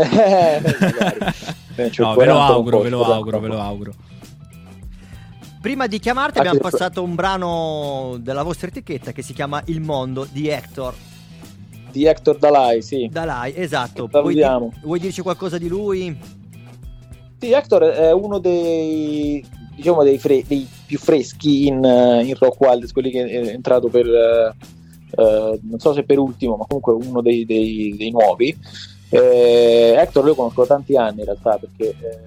[0.00, 0.60] Eh,
[1.98, 3.92] no, ve lo 40 un auguro, ve lo 40 auguro, ve lo auguro.
[5.60, 9.80] Prima di chiamarti Anche abbiamo passato un brano della vostra etichetta che si chiama Il
[9.80, 10.94] Mondo di Hector
[11.90, 13.08] Di Hector Dalai, sì.
[13.10, 14.06] Dalai, esatto.
[14.06, 14.20] Che
[14.82, 16.16] Vuoi, dirci qualcosa di lui?
[17.38, 19.44] Sì, Hector è uno dei,
[19.74, 24.06] diciamo, dei, fre- dei più freschi in, in Rock Wilders, quelli che è entrato per,
[24.06, 24.54] eh,
[25.10, 28.56] eh, non so se per ultimo, ma comunque uno dei, dei- dei nuovi.
[29.10, 32.18] Eh, Hector lo conosco da tanti anni in realtà perché eh,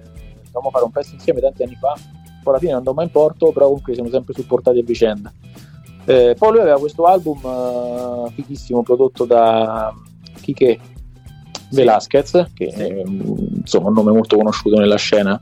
[0.44, 1.96] dovevamo fare un pezzo insieme tanti anni fa,
[2.42, 5.32] poi alla fine non andò mai in porto, però comunque siamo sempre supportati a vicenda.
[6.04, 9.94] Eh, poi lui aveva questo album eh, fighissimo prodotto da
[10.40, 10.78] Kike
[11.70, 15.40] Velasquez, che è un- insomma un nome molto conosciuto nella scena,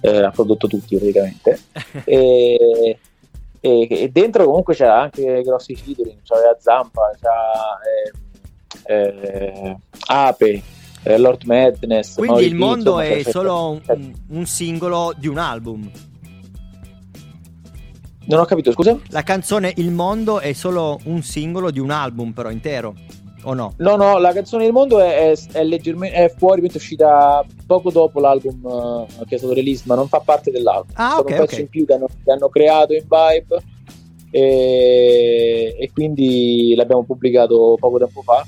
[0.00, 1.60] eh, ha prodotto tutti praticamente.
[2.04, 2.98] e,
[3.60, 7.78] e- e dentro comunque c'era anche grossi featuring, c'aveva Zampa, c'ha
[8.86, 9.76] eh, eh,
[10.06, 10.62] Ape,
[11.02, 12.14] eh, Lord Madness.
[12.14, 15.90] Quindi Mauri il mondo insomma, è solo un- un singolo di un album.
[18.30, 18.96] Non ho capito, scusa?
[19.08, 22.94] La canzone Il mondo è solo un singolo di un album, però intero.
[23.42, 23.74] O no?
[23.78, 27.90] No, no, la canzone del mondo è, è, è leggermente è fuori, è uscita poco
[27.90, 30.92] dopo l'album eh, che è stato release, ma non fa parte dell'album.
[30.94, 31.60] Ah, Sono ok, un pezzo ok.
[31.60, 33.62] in più che hanno, che hanno creato in Vibe
[34.30, 38.46] e, e quindi l'abbiamo pubblicato poco tempo fa.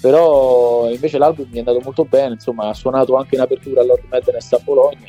[0.00, 4.04] Però invece l'album mi è andato molto bene, insomma, ha suonato anche in apertura all'Ord
[4.08, 5.08] Madness a Bologna.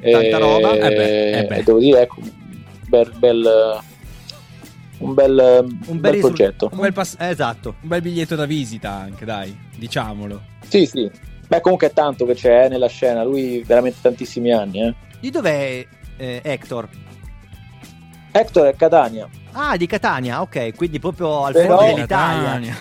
[0.00, 0.72] Tanta roba.
[0.72, 1.56] Eh beh, eh beh.
[1.56, 2.16] e devo dire, ecco,
[2.94, 3.78] bel, bel-
[4.98, 6.68] un bel, un bel risul- progetto.
[6.72, 7.74] Un bel, pass- Esatto.
[7.80, 10.42] un bel biglietto da visita anche, dai, diciamolo.
[10.68, 11.10] Sì, sì.
[11.46, 14.82] Beh, comunque è tanto che c'è eh, nella scena, lui veramente tantissimi anni.
[14.82, 14.94] Eh.
[15.20, 15.86] Di dov'è
[16.16, 16.88] eh, Hector?
[18.32, 19.28] Hector è Catania.
[19.52, 22.42] Ah, di Catania, ok, quindi proprio al Però- fronte dell'Italia.
[22.44, 22.76] Catania.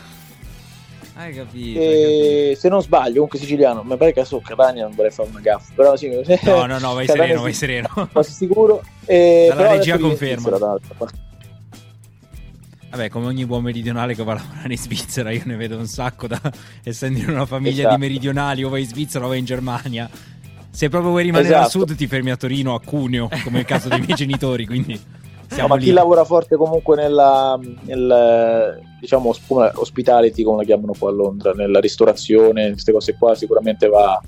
[1.15, 1.79] Hai capito?
[1.79, 2.51] hai capito.
[2.51, 5.39] E se non sbaglio, comunque siciliano, mi pare che su Catania non vorrei fare una
[5.39, 6.09] gaffa, però sì.
[6.09, 7.87] No, no, no, vai sereno, vai sereno.
[8.11, 8.83] Quasi sicuro.
[9.05, 10.41] E però regia conferma.
[10.49, 10.77] Svizzera.
[12.89, 15.87] Vabbè, come ogni buon meridionale che va a lavorare in Svizzera, io ne vedo un
[15.87, 16.39] sacco da
[16.83, 17.95] essendo in una famiglia Esatto.
[17.95, 20.09] di meridionali, o vai in Svizzera o vai in Germania.
[20.69, 21.85] Se proprio vuoi rimanere al Esatto.
[21.85, 24.65] sud, ti fermi a Torino, a Cuneo, come il caso dei miei genitori.
[24.67, 24.99] Quindi
[25.53, 25.85] siamo ma lì.
[25.85, 31.51] chi lavora forte comunque nella nel, diciamo come hospitality come la chiamano qua a Londra
[31.51, 34.21] nella ristorazione queste cose qua sicuramente va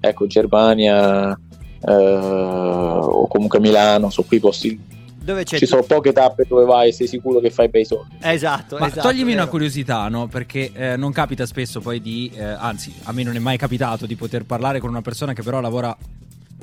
[0.00, 1.38] ecco Germania
[1.86, 6.92] eh, o comunque Milano sono quei posti Dove c'è ci sono poche tappe dove vai
[6.92, 9.02] sei sicuro che fai bei soldi Esatto, Ma esatto.
[9.08, 9.50] toglimi una vero.
[9.50, 10.28] curiosità, no?
[10.28, 14.06] Perché eh, non capita spesso poi di, eh, anzi, a me non è mai capitato
[14.06, 15.94] di poter parlare con una persona che però lavora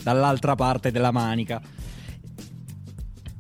[0.02, 1.62] dall'altra parte della manica.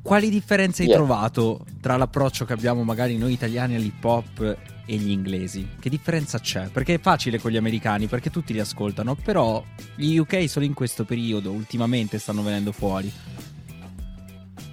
[0.07, 0.97] Quali differenze hai Yeah.
[0.97, 5.67] trovato tra l'approccio che abbiamo magari noi italiani all'hip hop e gli inglesi?
[5.77, 6.69] Che differenza c'è?
[6.71, 9.61] Perché è facile con gli americani, perché tutti li ascoltano, però
[9.95, 13.11] gli UK solo in questo periodo, ultimamente, stanno venendo fuori.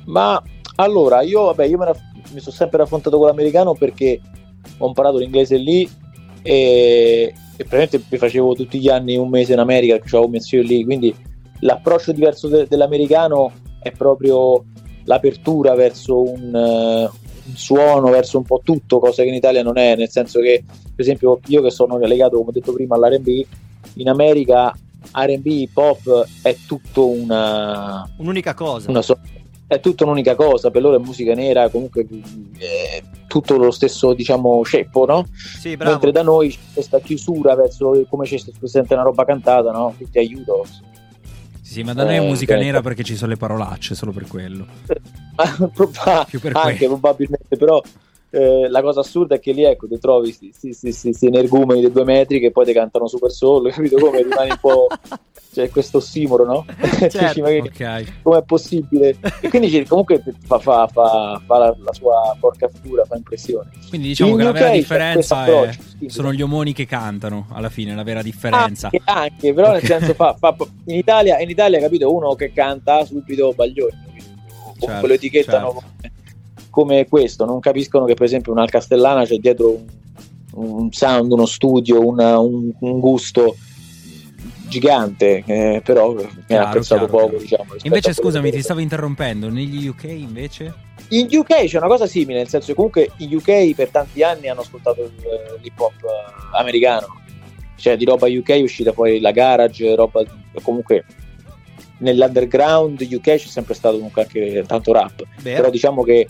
[0.06, 0.40] ma
[0.76, 1.94] allora io vabbè io la-
[2.32, 4.20] mi sono sempre affrontato con l'americano perché
[4.78, 5.88] ho imparato l'inglese lì
[6.42, 10.30] e, e praticamente mi facevo tutti gli anni un mese in America che avevo un
[10.32, 11.14] mezzo lì quindi
[11.60, 14.64] l'approccio diverso de- dell'americano è proprio
[15.04, 17.10] l'apertura verso un, eh,
[17.46, 20.64] un suono, verso un po' tutto, cosa che in Italia non è, nel senso che
[20.66, 23.44] per esempio io che sono legato come ho detto prima all'R&B
[23.94, 24.72] in America
[25.12, 28.90] R&B hip hop è tutto una, Un'unica cosa.
[28.90, 29.18] una so-
[29.66, 32.06] è tutta un'unica cosa, per loro è musica nera, comunque
[32.58, 35.26] è tutto lo stesso diciamo ceppo, no?
[35.32, 35.92] Sì, bravo.
[35.92, 39.94] Mentre da noi c'è questa chiusura verso come c'è si sente una roba cantata, no?
[40.10, 40.64] Ti aiuto.
[41.74, 42.60] Sì, ma da noi è Eh, musica ok.
[42.60, 44.64] nera perché ci sono le parolacce, solo per quello.
[45.74, 46.98] Proba- Più per anche quello.
[46.98, 47.82] probabilmente, però
[48.34, 52.40] eh, la cosa assurda è che lì ecco, ti trovi questi energumeni dei due metri
[52.40, 54.86] che poi ti cantano super solo, capito come rimani un po'.
[55.54, 56.64] C'è questo ossimoro, no?
[56.98, 57.18] Certo.
[57.26, 58.12] Dici, ma che- Ok.
[58.22, 59.14] com'è possibile?
[59.40, 63.70] E quindi comunque fa, fa- fa- fa la, la sua porca figura, fa impressione.
[63.88, 65.70] Quindi diciamo In che la UK vera c'è differenza è,
[66.00, 66.08] sì.
[66.08, 68.86] sono gli omoni che cantano, alla fine, la vera differenza.
[68.92, 69.72] Anche, anche, però Ok.
[69.74, 70.56] nel senso fa, fa-
[70.86, 75.72] in, Italia, in Italia, capito, uno che canta subito baglioni, o Certo, comunque lo etichettano
[76.00, 76.13] certo.
[76.74, 79.84] Come, questo, non capiscono che per esempio una Castellana c'è dietro un,
[80.54, 83.54] un sound, uno studio, una- un, un gusto
[84.66, 87.36] gigante, eh, però mi ha apprezzato chiaro, poco.
[87.36, 87.62] chiaro.
[87.62, 89.48] Diciamo, Invece, scusami, ti stavo interrompendo.
[89.48, 90.74] Negli UK invece?
[91.10, 94.48] In UK c'è una cosa simile, nel senso che comunque in UK per tanti anni
[94.48, 95.08] hanno ascoltato
[95.62, 97.06] l'hip hop eh, americano,
[97.76, 100.24] cioè di roba UK è uscita poi la garage, roba
[100.60, 101.04] comunque
[101.98, 105.56] nell'underground UK c'è sempre stato comunque anche tanto rap, Vero.
[105.60, 106.28] però diciamo che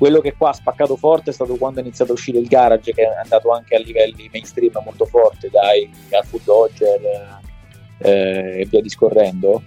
[0.00, 2.94] quello che qua ha spaccato forte è stato quando è iniziato a uscire il garage
[2.94, 7.40] che è andato anche a livelli mainstream molto forte, dai Alfred Dodger
[7.98, 9.62] eh, e via discorrendo.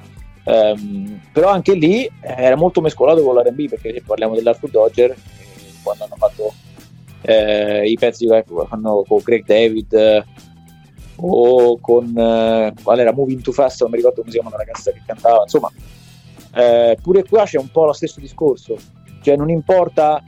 [0.46, 5.16] Ehm, però anche lì era molto mescolato con l'R&B perché se parliamo dell'Alfred Dodger eh,
[5.84, 6.52] quando hanno fatto
[7.22, 8.28] eh, i pezzi
[8.68, 10.26] fanno con Greg David eh,
[11.18, 14.64] o con eh, qual era Moving Too Fast non mi ricordo come si chiama la
[14.64, 15.72] ragazza che cantava insomma
[16.56, 18.78] eh, pure qua c'è un po' lo stesso discorso,
[19.24, 20.22] cioè non importa,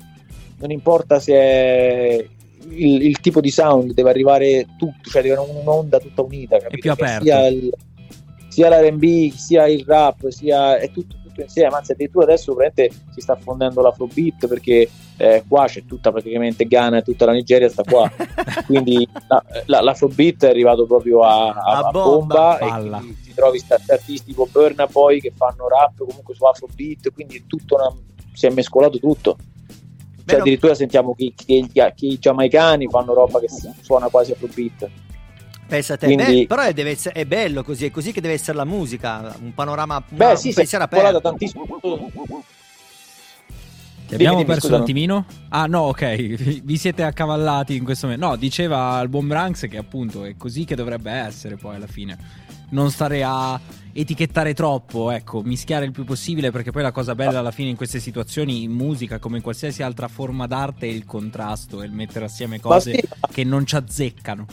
[0.60, 2.26] non importa se è
[2.70, 6.80] il, il tipo di sound deve arrivare tutto, cioè deve avere un'onda tutta unita, capito?
[6.82, 7.24] più Che aperto.
[7.26, 7.74] Sia, il-
[8.48, 12.56] sia l'R&B, sia il rap, sia è tutto, tutto insieme, anzi addirittura adesso
[13.14, 17.68] si sta fondendo l'afrobeat perché eh, qua c'è tutta praticamente Ghana e tutta la Nigeria
[17.68, 18.10] sta qua,
[18.66, 22.58] quindi la, la- l'afrobeat è arrivato proprio a, a- A bomba.
[22.60, 27.12] bomba, e ti trovi sta- artisti tipo Burna Boy che fanno rap comunque su afrobeat,
[27.14, 27.94] quindi è tutto una-
[28.36, 29.38] si è mescolato tutto.
[30.28, 33.48] Cioè, addirittura sentiamo che, che- che i giamaicani fanno roba che
[33.82, 38.22] suona quasi a te, Quindi- Beh, però deve essere- è bello così, è così che
[38.22, 41.22] deve essere la musica, un panorama, Beh, una- sì, un pensiero aperto.
[41.22, 41.66] tantissimo.
[44.08, 44.84] Ti abbiamo dimmi, perso scusa, un no?
[44.84, 45.26] attimino?
[45.50, 46.62] Ah, no, ok.
[46.64, 48.28] Vi siete accavallati in questo momento.
[48.28, 52.16] No, diceva il buon Branks che appunto è così che dovrebbe essere poi alla fine.
[52.76, 53.58] Non stare a
[53.94, 57.78] etichettare troppo, ecco, mischiare il più possibile perché poi la cosa bella alla fine in
[57.78, 61.94] queste situazioni in musica come in qualsiasi altra forma d'arte è il contrasto e il
[61.94, 63.02] mettere assieme cose sì,
[63.32, 64.46] che non ci azzeccano.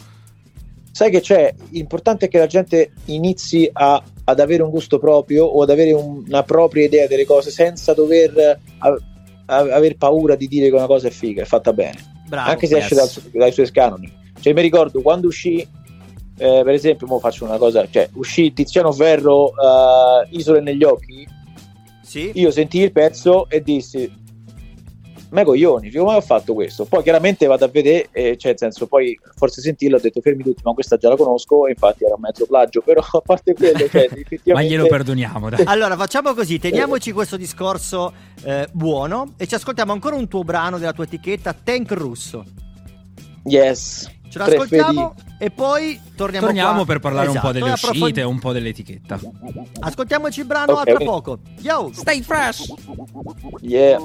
[0.93, 1.53] Sai che c'è?
[1.71, 5.91] L'importante è che la gente inizi a- ad avere un gusto proprio o ad avere
[5.93, 8.97] un- una propria idea delle cose senza dover a-
[9.47, 11.99] a- aver paura di dire che una cosa è figa, è fatta bene.
[12.29, 12.85] Bravo, anche se yes.
[12.85, 14.21] esce dal dai suoi canoni.
[14.41, 15.67] Cioè, mi ricordo quando uscì,
[16.37, 21.27] eh, per esempio, mo faccio una cosa, cioè, uscì Tiziano Ferro, eh, Isole negli occhi,
[22.03, 22.31] Sì?
[22.35, 24.21] io sentii il pezzo e dissi,
[25.33, 26.85] ma coglioni, come ho fatto questo?
[26.85, 30.43] Poi chiaramente vado a vedere, eh, cioè, nel senso, poi forse sentirlo, ho detto, fermi
[30.43, 33.55] tutti, ma questa già la conosco, e infatti era un mezzo plagio, però a parte
[33.55, 34.53] quello, cioè, effettivamente...
[34.53, 35.65] Ma glielo perdoniamo, dai.
[35.65, 38.13] Allora facciamo così, teniamoci questo discorso
[38.45, 42.45] eh, buono e ci ascoltiamo ancora un tuo brano della tua etichetta, Tank Russo.
[43.45, 44.09] Yes.
[44.33, 46.85] Ce l'ascoltiamo e poi torniamo Torniamo qua.
[46.87, 49.21] per parlare un Esatto, po' delle e approfondi- uscite, un po' dell'etichetta.
[49.81, 51.39] Ascoltiamoci il brano Ok, a tra poco.
[51.61, 51.91] Yo!
[51.93, 52.73] Stay fresh!
[53.61, 53.99] Yeah.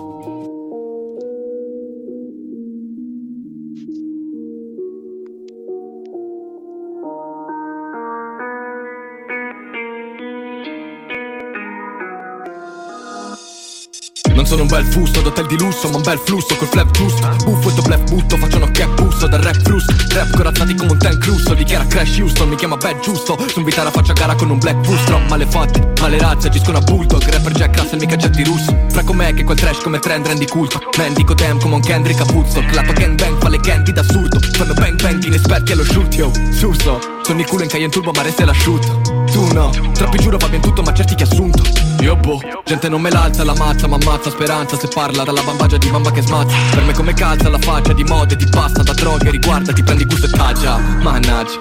[14.47, 17.27] Sono un bel fusto d'hotel di lusso, ma un bel flusso col flap giusto.
[17.43, 19.93] Buffo e do blef butto, faccio uno cap busso dal rap frusto.
[20.13, 23.37] Rap corazzati come un tank russo, dichiara Crash Houston, mi chiama bad giusto.
[23.49, 26.81] Su invitare faccio a gara con un black bustro, male fatte, male razze, agiscono a
[26.81, 27.29] bulldog.
[27.29, 28.73] Rapper Jack Russell, mica Jet di russo.
[28.89, 30.79] Fra com'è che quel trash come trend rendi culto.
[30.97, 32.63] Man, dico damn come un Kendrick Capuzzo.
[32.71, 34.39] Clappa gang bang, fa le candy d'assurdo.
[34.39, 36.31] Fanno bang bang, inesperti allo shoot, yo.
[36.51, 39.01] Suso, sono il culo in Cayenne Turbo, ma resta l'asciutto.
[39.29, 41.63] Tu no, troppi giuro va bien tutto, ma certi che assunto.
[41.99, 45.77] Io boh, gente non me l'alza, la mazza, ma ammazza speranza se parla dalla bambagia
[45.77, 46.55] di bamba che smazza.
[46.69, 50.05] Per me come calza la faccia di mode, ti passa da droghe, riguarda, ti prendi
[50.05, 50.77] gusto e taggia.
[50.77, 51.57] Mannaggia,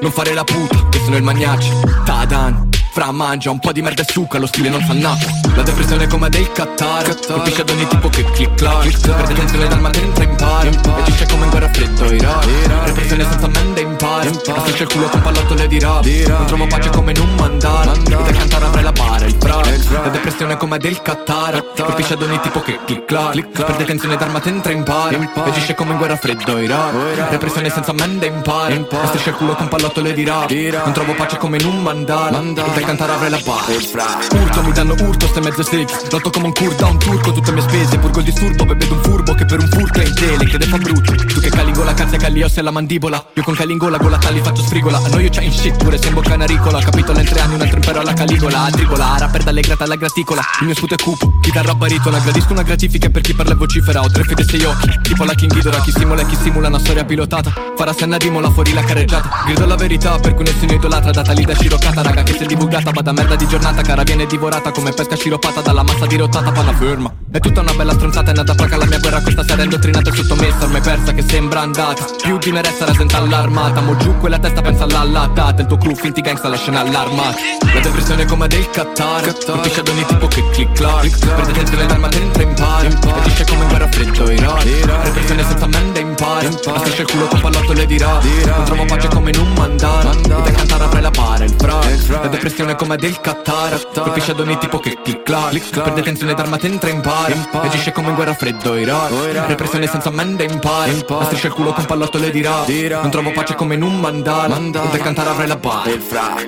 [0.00, 1.70] non fare la puta, che sono il magnaccio.
[2.04, 5.26] Tadan, fra mangia un po' di merda e succa, lo stile non fa nato.
[5.54, 9.00] La depressione è come del Qatar, colpisce ad ogni tipo che click clack.
[9.00, 12.46] Perde tensione dal mattino entra in pari, e dice come in guerra freddo Iraq.
[12.86, 16.06] Repressione senza mente impari, affisce il culo con pallottole di rap.
[16.06, 19.90] Non trovo pace come in un mandala, da cantare avrei la bara, il frac.
[19.90, 23.62] La depressione è come del Qatar, colpisce ad ogni tipo che click clack.
[23.62, 27.28] Perde tensione dal mattino entra in pari, e dice come in guerra freddo Iraq.
[27.28, 30.50] Repressione senza mente impari, striscia il culo con pallottole di rap.
[30.50, 34.32] Non trovo pace come in un mandala, da cantare avrei la frac.
[34.32, 36.12] Urto, mi danno urto, ste mezze stick.
[36.12, 37.98] Lotto come un kurda, un turco, tutte mie spese.
[37.98, 40.78] Purgo il disturbo, bevedo un furbo che per un furto è in tele, crede fa
[40.78, 41.14] brutto.
[41.14, 43.26] Tu che calingola, cazza Callios e la mandibola.
[43.34, 44.98] Io con calingola, gola tali faccio sfrigola.
[44.98, 46.78] A noi io c'è in shit, pure se in bocca una ricola.
[46.80, 48.62] Capitolo in tre anni, un altro impero alla caligola.
[48.62, 50.42] A trigola, rapper dalle grata alla graticola.
[50.60, 52.18] Il mio sputo è cupo, chitarra baritola.
[52.18, 54.00] Gradisco una gratifica per chi parla e vocifera.
[54.00, 55.80] Ho tre fede sei occhi, tipo la King Ghidorah.
[55.80, 57.52] Chi simula e chi simula una storia pilotata.
[57.76, 59.42] Farà senna di mola fuori la carreggiata.
[59.44, 61.10] Grido la verità per cui nessuno idolatra.
[61.10, 62.46] Data lì da sciroccata, raga, che si è
[62.76, 62.90] divulgata.
[62.92, 66.50] Vada merda di giornata, cara viene divorata come pesca sciroppata dalla massa dirottata.
[66.52, 67.12] Panna ferma.
[67.30, 69.20] È tutta una bella stronzata, è nata praga la mia guerra.
[69.20, 70.64] Questa sera indottrinata e sottomessa.
[70.64, 72.04] Ormai persa che sembra andata.
[72.22, 73.80] Più di me resta rasenta allarmata.
[73.80, 75.62] Mo giù quella testa pensa all'allatata.
[75.62, 77.36] Il tuo crew finti gangsta la scena allarmata.
[77.74, 79.34] La depressione come del Qatar.
[79.44, 81.18] Colpisce ad ogni tipo che click clack.
[81.18, 82.86] Perde tensione dal mattino entra in pari.
[82.86, 84.64] E dice come in guerra freddo Iraq.
[85.02, 86.48] Repressione senza mente impari.
[86.66, 88.24] Ma striscia il culo con pallottole di rap.
[88.24, 90.10] Non trovo pace come in un mandala.
[90.12, 92.08] E da cantare avrei la bara, il frac.
[92.08, 93.90] La depressione è come del Qatar.
[93.92, 95.82] Colpisce ad ogni tipo che click clack.
[95.82, 97.32] Perde tensione d'armata entra in pari.
[97.32, 99.46] E dice come in guerra freddo Iraq.
[99.46, 101.04] Repressione senza mente impari.
[101.08, 102.68] Ma striscia il culo con pallottole di rap.
[102.68, 104.58] Non trovo pace come in un mandala.
[104.58, 106.44] Da cantare avrei la bara, il frac.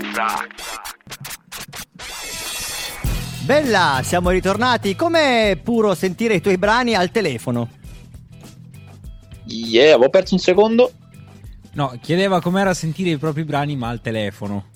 [3.43, 4.95] Bella, siamo ritornati.
[4.95, 7.71] Com'è puro sentire i tuoi brani al telefono?
[9.47, 10.93] Yeah, avevo perso un secondo.
[11.73, 14.68] No, chiedeva com'era sentire i propri brani ma al telefono.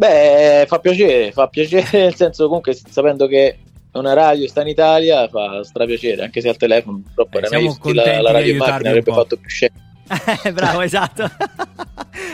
[0.00, 3.58] Beh, fa piacere, fa piacere nel senso comunque sapendo che
[3.92, 8.02] una radio sta in Italia fa strapiacere, anche se al telefono purtroppo era siamo meglio
[8.02, 9.12] la, la di radio in macchina un avrebbe po'.
[9.14, 9.74] fatto più scena.
[10.42, 11.24] Eh, Bravo, esatto.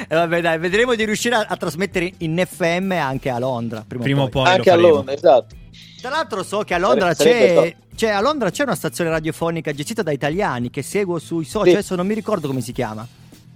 [0.09, 3.85] e vabbè, dai, vedremo di riuscire a, a trasmettere in FM anche a Londra.
[3.87, 4.45] Prima, Prima o poi.
[4.45, 4.77] poi Anche a.
[4.77, 5.55] Londra, esatto.
[6.01, 10.03] Tra l'altro so che a Londra c'è, c'è- a Londra c'è una stazione radiofonica gestita
[10.05, 11.73] da italiani che seguo sui social, Sì.
[11.73, 13.05] adesso non mi ricordo come si chiama.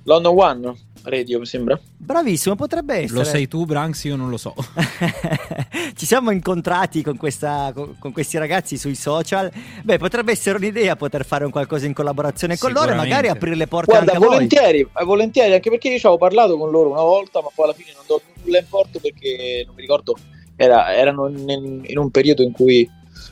[0.02, 1.80] London One Radio mi sembra.
[1.96, 3.18] Bravissimo, potrebbe essere.
[3.18, 4.04] Lo sei tu, Branks?
[4.04, 4.54] Io non lo so.
[5.96, 9.50] Ci siamo incontrati con, questa, con, con questi ragazzi sui social.
[9.82, 13.54] Beh, potrebbe essere un'idea poter fare un qualcosa in collaborazione con loro e magari aprire
[13.56, 14.34] le porte Guarda, anche a voi.
[14.36, 17.64] volentieri, eh, volentieri, anche perché io ci avevo parlato con loro una volta, ma poi
[17.66, 20.16] alla fine non do nulla in porto perché non mi ricordo,
[20.56, 22.88] era- erano in, in un periodo in cui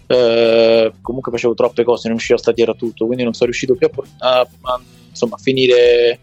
[0.07, 3.47] eh, comunque facevo troppe cose, non riuscivo a stare dietro a tutto, quindi non sono
[3.51, 3.89] riuscito più
[4.19, 6.21] a, a- a, insomma, a finire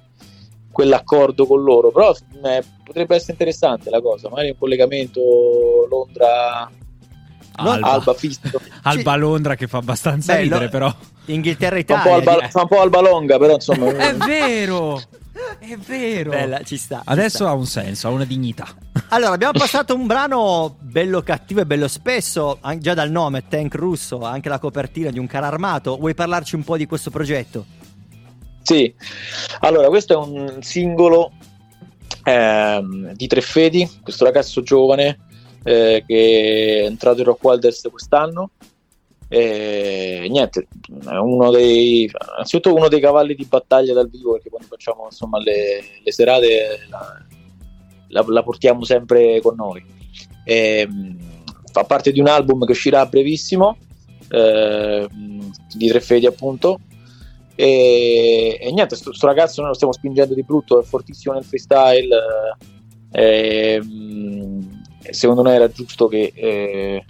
[0.75, 2.13] quell'accordo con loro, però
[2.43, 5.21] eh, potrebbe essere interessante la cosa, magari un collegamento
[5.89, 6.69] Londra
[7.55, 7.87] Alba.
[7.91, 8.59] Alba Fisto.
[8.83, 10.93] Alba Londra che fa abbastanza Beh, ridere, lo- però.
[11.27, 12.31] Inghilterra Fa un, po' Italia.
[12.33, 13.87] Alba, fa un po' Alba Longa, però insomma.
[13.95, 15.01] È vero!
[15.59, 16.31] È vero!
[16.31, 16.97] Bella, ci sta.
[16.97, 17.47] ci Adesso sta.
[17.49, 18.67] ha un senso, ha una dignità.
[19.09, 24.21] Allora, abbiamo passato un brano bello cattivo e bello spesso, già dal nome, Tank Russo,
[24.23, 25.95] anche la copertina di un carro armato.
[25.95, 27.65] Vuoi parlarci un po' di questo progetto?
[28.65, 28.91] Sì,
[29.59, 31.33] allora questo è un singolo
[32.23, 35.19] ehm, di Treffedi, questo ragazzo giovane
[35.63, 38.49] eh, che è entrato in Rock Wilders quest'anno.
[39.27, 40.67] E niente,
[41.03, 45.83] uno dei, innanzitutto uno dei cavalli di battaglia dal vivo perché quando facciamo insomma le,
[46.03, 47.23] le serate la,
[48.07, 49.85] la- la portiamo sempre con noi.
[50.43, 51.17] Ehm,
[51.71, 53.77] fa parte di un album che uscirà brevissimo
[54.29, 56.79] ehm, di Treffedi appunto
[57.55, 61.43] e, e niente, sto, sto ragazzo noi lo stiamo spingendo di brutto, è fortissimo nel
[61.43, 62.15] freestyle.
[63.11, 67.05] eh, ehm, secondo noi era giusto che eh,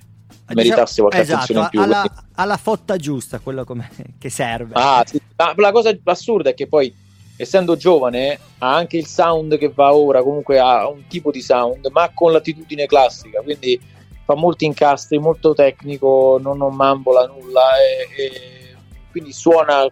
[0.54, 1.82] meritasse qualche esatto, attenzione in più.
[1.82, 3.90] alla, quindi- alla fotta giusta, quello come-
[4.20, 4.74] che serve.
[4.76, 5.20] Ah, sì.
[5.36, 6.94] Ma la cosa assurda è che poi,
[7.38, 11.88] essendo giovane, ha anche il sound che va ora, comunque ha un tipo di sound,
[11.92, 13.80] ma con l'attitudine classica, quindi
[14.24, 18.76] fa molti incastri, molto tecnico, non, non mambola nulla, e, e
[19.12, 19.88] quindi suona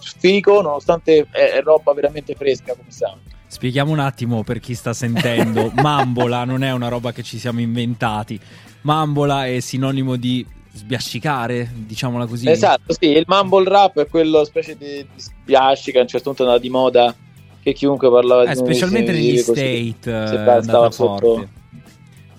[0.00, 3.20] figo, nonostante è, è roba veramente fresca come sound.
[3.46, 5.72] Spieghiamo un attimo per chi sta sentendo.
[5.82, 8.38] Mambola non è una roba che ci siamo inventati.
[8.82, 12.48] Mambola è sinonimo di sbiascicare, diciamola così.
[12.48, 16.28] Esatto, sì, il mumble rap è quello specie di, di spiasci che a un certo
[16.28, 17.14] punto è andato di moda,
[17.60, 19.94] che chiunque parlava Eh, di specialmente negli così.
[19.98, 21.58] State eh, stava forte.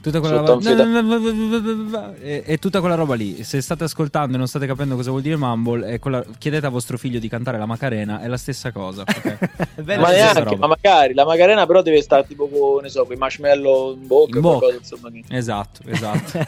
[0.02, 3.43] Tutta quella roba e, e tutta quella roba lì.
[3.43, 6.70] Se state ascoltando e non state capendo cosa vuol dire Mumble, è quella- chiedete a
[6.70, 9.02] vostro figlio di cantare la Macarena, è la stessa cosa.
[9.04, 9.38] ok?
[9.82, 10.56] Bella ma neanche, roba.
[10.58, 14.08] ma magari la Macarena però deve stare tipo con, ne so, con i marshmallow in
[14.08, 14.66] bocca, In bocca.
[14.68, 14.95] qualcosa,
[15.30, 16.39] Esatto, esatto.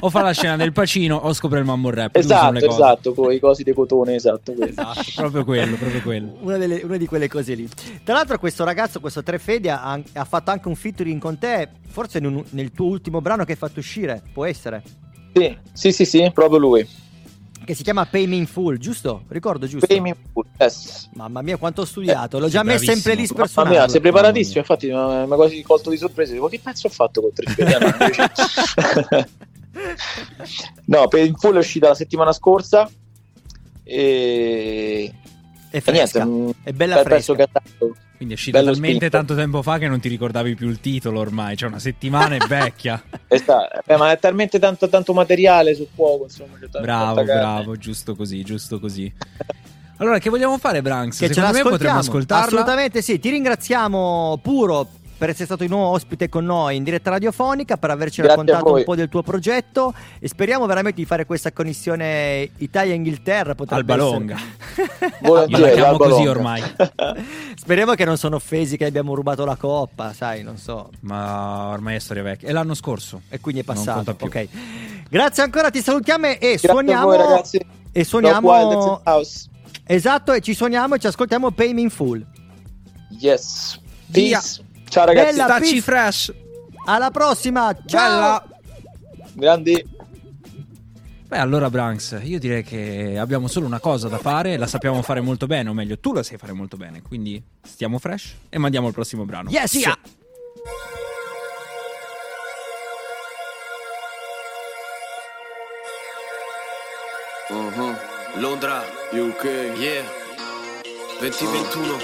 [0.00, 2.16] o fa la scena del pacino o scopre il Mumble Rap.
[2.16, 4.52] Esatto, esatto, con i cosi di cotone, esatto.
[4.72, 6.36] Esatto, proprio quello, proprio quello.
[6.40, 7.68] Una, delle- una di quelle cose lì.
[8.04, 12.18] Tra l'altro, questo ragazzo, questo Trefedi, ha, ha fatto anche un featuring con te, forse
[12.18, 14.82] in un- nel tuo ultimo brano che hai fatto uscire, può essere?
[15.32, 16.88] Sì, sì, sì, sì, proprio lui.
[17.64, 19.22] Che si chiama Pay Me in Full, giusto?
[19.28, 19.86] Ricordo giusto?
[19.86, 21.08] Pay me in full, yes.
[21.14, 22.38] Mamma mia, quanto ho studiato!
[22.38, 23.76] L'ho sei già messo in playlist Mamma personale.
[23.76, 26.32] mia, sei preparatissimo, infatti mi ha quasi colto di sorpresa.
[26.32, 27.46] Dico, che pezzo ho fatto con tre
[30.86, 32.90] no, per in full è uscita la settimana scorsa
[33.84, 35.12] e,
[35.72, 37.34] È e fresca, niente, mm, è bella fresca.
[37.34, 39.16] Quindi è uscito Bello talmente spinto.
[39.16, 41.56] tanto tempo fa che non ti ricordavi più il titolo ormai.
[41.56, 43.02] Cioè, una settimana è vecchia.
[43.26, 46.58] Esatto, eh, ma è talmente tanto, tanto materiale sul fuoco, insomma.
[46.80, 49.10] bravo, bravo, giusto così, giusto così.
[49.96, 51.18] Allora, che vogliamo fare, Branks?
[51.18, 52.44] Che ce Secondo me potremmo ascoltarla.
[52.44, 53.18] Assolutamente sì.
[53.18, 54.88] Ti ringraziamo puro
[55.22, 58.74] per essere stato di nuovo ospite con noi in diretta radiofonica, per averci Grazie raccontato
[58.74, 63.54] un po' del tuo progetto e speriamo veramente di fare questa connessione Italia-Inghilterra.
[63.54, 64.18] potrebbe Alba essere-
[65.22, 65.56] Longa.
[65.60, 66.60] La chiamo così ormai.
[67.54, 70.90] Speriamo che non sono offesi che abbiamo rubato la coppa, sai, non so.
[71.02, 72.48] Ma ormai è storia vecchia.
[72.48, 73.20] È l'anno scorso.
[73.28, 74.16] E quindi è passato.
[74.18, 74.48] Ok.
[75.08, 77.06] Grazie ancora, ti salutiamo e Grazie a suoniamo.
[77.06, 77.64] voi, ragazzi.
[77.92, 79.00] E suoniamo.
[79.86, 82.26] Esatto, e ci suoniamo e ci ascoltiamo Pay Me in Full.
[83.20, 83.78] Yes.
[84.06, 84.40] Via.
[84.92, 85.30] Ciao ragazzi.
[85.30, 85.80] Bella, Stacci peace.
[85.80, 86.32] fresh.
[86.84, 88.10] Alla prossima, ciao!
[88.10, 88.48] Bella.
[89.32, 89.86] Grandi.
[91.28, 94.58] Beh, allora, Branks, io direi che abbiamo solo una cosa da fare.
[94.58, 97.00] La sappiamo fare molto bene, o meglio, tu la sai fare molto bene.
[97.00, 99.48] Quindi stiamo fresh e mandiamo il prossimo brano.
[99.48, 99.72] Yes!
[99.78, 99.96] Via.
[107.48, 107.96] Mhm.
[108.40, 108.82] Londra,
[109.12, 109.44] UK,
[109.78, 110.04] yeah
[111.18, 111.96] 2021,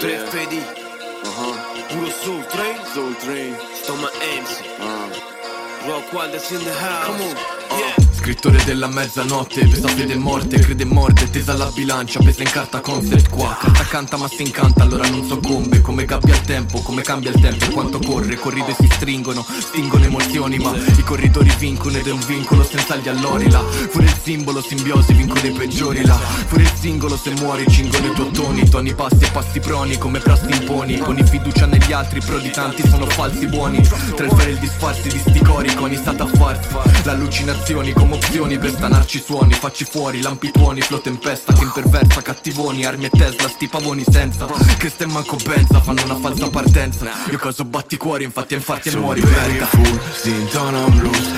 [0.00, 0.85] 3
[1.26, 2.76] FD, Puro Soul Train.
[2.94, 3.56] Soul Train.
[3.84, 4.64] Toma MC.
[4.78, 5.88] Uh.
[5.88, 7.06] Rock Wilders in the house.
[7.06, 7.36] Come on.
[7.80, 7.94] Yeah.
[7.98, 8.05] Uh.
[8.26, 13.28] Scrittore della mezzanotte, pesa fede morte, crede morte, tesa alla bilancia, pesa in carta concept
[13.28, 13.56] qua.
[13.56, 15.80] Carta canta ma si incanta, allora non soccombe.
[15.80, 18.34] Come cambia il tempo, come cambia il tempo quanto corre.
[18.34, 23.06] Corride si stringono, stingono emozioni, ma i corridori vincono ed è un vincolo senza gli
[23.06, 23.60] allori là.
[23.92, 26.18] Pure il simbolo, simbiosi, vincono i peggiori là.
[26.48, 30.18] Pure il singolo, se muori, cingono i tuoi toni, toni passi e passi proni, come
[30.18, 30.96] prassi imponi.
[30.96, 33.80] Poni fiducia negli altri, però di tanti sono falsi buoni.
[34.16, 36.74] Tra il fare e il disfarsi di sti cori, con i stata farsi.
[37.04, 42.84] L'allucinazioni come opzioni per stanarci suoni, facci fuori, lampi tuoni, flow tempesta che imperversa, cattivoni,
[42.84, 44.46] armi e Tesla, sti pavoni senza.
[44.46, 47.06] Che ste manco pensa, fanno una falsa partenza.
[47.30, 49.68] Io caso batti cuori, infatti infatti e muori perda.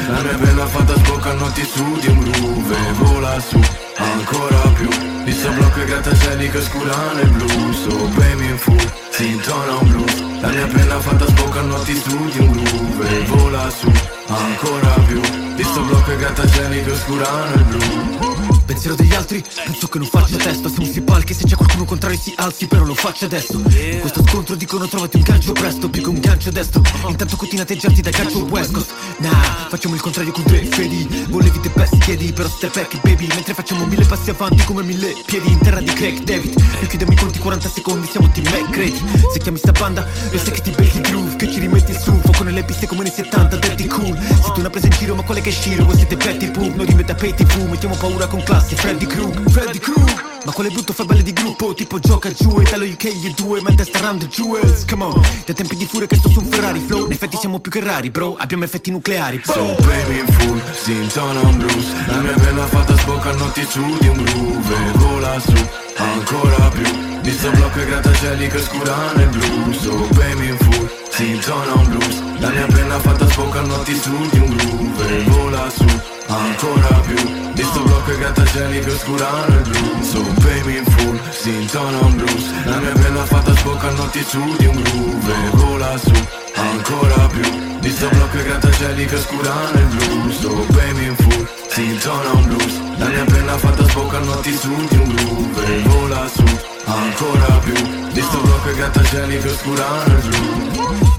[0.08, 2.76] La penna fatta sboccanotti su di un groove.
[2.94, 3.60] Vola su,
[3.96, 4.88] ancora più.
[5.24, 9.76] Di sto blocco e grattacieli che scurano il blu So baby in full, si intona
[9.76, 10.40] un blues.
[10.40, 13.24] La mia penna fatta sboccanotti su di un groove.
[13.26, 13.92] Vola su,
[14.28, 15.20] ancora più.
[15.54, 18.37] Di sto blocco e grattacieli che scurano il blu
[18.68, 22.18] Pensiero degli altri, penso che non faccia testo Siamo sui palchi, se c'è qualcuno contrario
[22.18, 23.54] si alzi Però lo faccio adesso.
[23.54, 26.82] In questo scontro dicono trovati un gancio presto Più che un gancio destro.
[27.08, 28.92] Intanto continui a teggiarti da calcio West Coast.
[29.18, 31.26] Nah, facciamo il contrario con tre fedi.
[31.30, 33.26] Volevi te pesti chiedi, però step back baby.
[33.28, 36.62] Mentre facciamo mille passi avanti come mille piedi In terra di Craig David.
[36.80, 39.02] E chiudiamo i conti 40 secondi, siamo team Mac credi
[39.32, 42.42] Se chiami sta banda, lo sai che ti becchi groove Che ci rimetti su, fuoco
[42.44, 44.16] nelle piste come nei 70 Dirty cool,
[44.52, 45.84] tu una presa in giro ma qual è che è Shiro?
[45.84, 49.50] Voi siete Betty Poop, noi rimette a pay TV Mettiamo paura con classe, Freddy Krug,
[49.50, 53.04] Freddy Krug ma quale brutto fa belle di gruppo Tipo gioca giù e dallo UK
[53.04, 54.84] e due Ma testa round the jewels.
[54.86, 57.04] Come on Dai tempi di furia che sto su un Ferrari Flow.
[57.04, 59.42] In effetti siamo più che rari bro Abbiamo effetti nucleari.
[59.44, 62.06] So baby in full, si intona un blues.
[62.06, 64.92] La mia penna fatta sboccanotti su di un groove.
[64.94, 67.20] Vola su, ancora più.
[67.20, 71.74] Di sto blocco e grattacieli che scurano il blu So baby in full, si intona
[71.74, 75.22] un blues La mia penna fatta sboccanotti su di un groove.
[75.24, 75.84] Vola su,
[76.26, 77.52] ancora più.
[77.52, 81.98] Di sto blocco e grattacieli che scurano il blu So baby in full, si intona
[81.98, 82.64] un blues.
[82.64, 85.34] La mia penna fatta sboccanotti su di un groove.
[85.54, 86.12] Vola su,
[86.54, 87.78] ancora più.
[87.80, 92.30] Di sto blocco e grattacieli che scurano il blu So baby in full, si intona
[92.30, 92.98] un blues.
[92.98, 95.82] La mia penna fatta sboccanotti su di un groove.
[95.88, 96.44] Vola su,
[96.84, 97.74] ancora più.
[98.12, 101.17] Di sto blocco e grattacieli che scurano il blu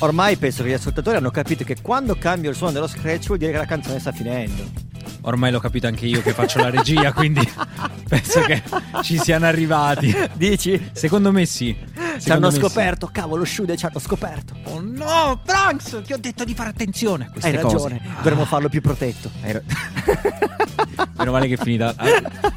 [0.00, 3.38] Ormai penso che gli ascoltatori hanno capito che quando cambio il suono dello scratch vuol
[3.38, 4.64] dire che la canzone sta finendo.
[5.22, 7.40] Ormai l'ho capito anche io che faccio la regia, quindi
[8.06, 8.62] penso che
[9.02, 10.14] ci siano arrivati.
[10.34, 10.90] Dici?
[10.92, 11.74] Secondo me sì.
[12.20, 12.58] Ci hanno me sì.
[12.60, 14.54] scoperto, cavolo, Shude ci hanno scoperto.
[14.64, 17.74] Oh no, Branks, ti ho detto di fare attenzione a queste Hai cose.
[17.74, 19.30] ragione, dovremmo farlo più protetto.
[19.42, 19.62] Hai ra-
[21.18, 21.92] Meno male che è finita.
[21.94, 22.10] Tra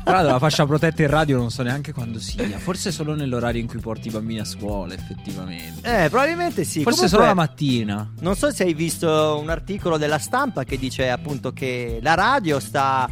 [0.04, 2.58] l'altro la fascia protetta in radio non so neanche quando sia.
[2.60, 6.04] Forse solo nell'orario in cui porti i bambini a scuola, effettivamente.
[6.06, 6.82] Eh, probabilmente sì.
[6.84, 8.12] Forse Comunque, solo la mattina.
[8.20, 12.60] Non so se hai visto un articolo della stampa che dice appunto che la radio
[12.60, 13.10] sta.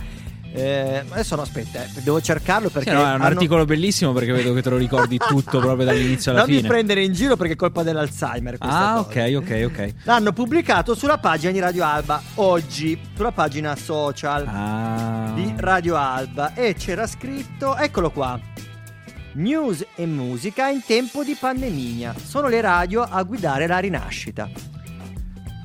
[0.54, 2.90] Eh, adesso no, aspetta, eh, devo cercarlo perché.
[2.90, 5.86] Sì, no, è un hanno- articolo bellissimo perché vedo che te lo ricordi tutto proprio
[5.86, 6.68] dall'inizio alla Non mi fine.
[6.68, 8.56] prendere in giro perché è colpa dell'Alzheimer.
[8.60, 9.30] Ah, cosa.
[9.30, 9.94] ok, ok, ok.
[10.04, 15.32] L'hanno pubblicato sulla pagina di Radio Alba oggi, sulla pagina social Ah.
[15.36, 18.40] di Radio Alba e c'era scritto, eccolo qua.
[19.34, 22.16] News e musica in tempo di pandemia.
[22.24, 24.50] Sono le radio a guidare la rinascita.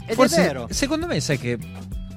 [0.04, 0.66] Ed Forse, è vero.
[0.70, 1.56] secondo me, sai che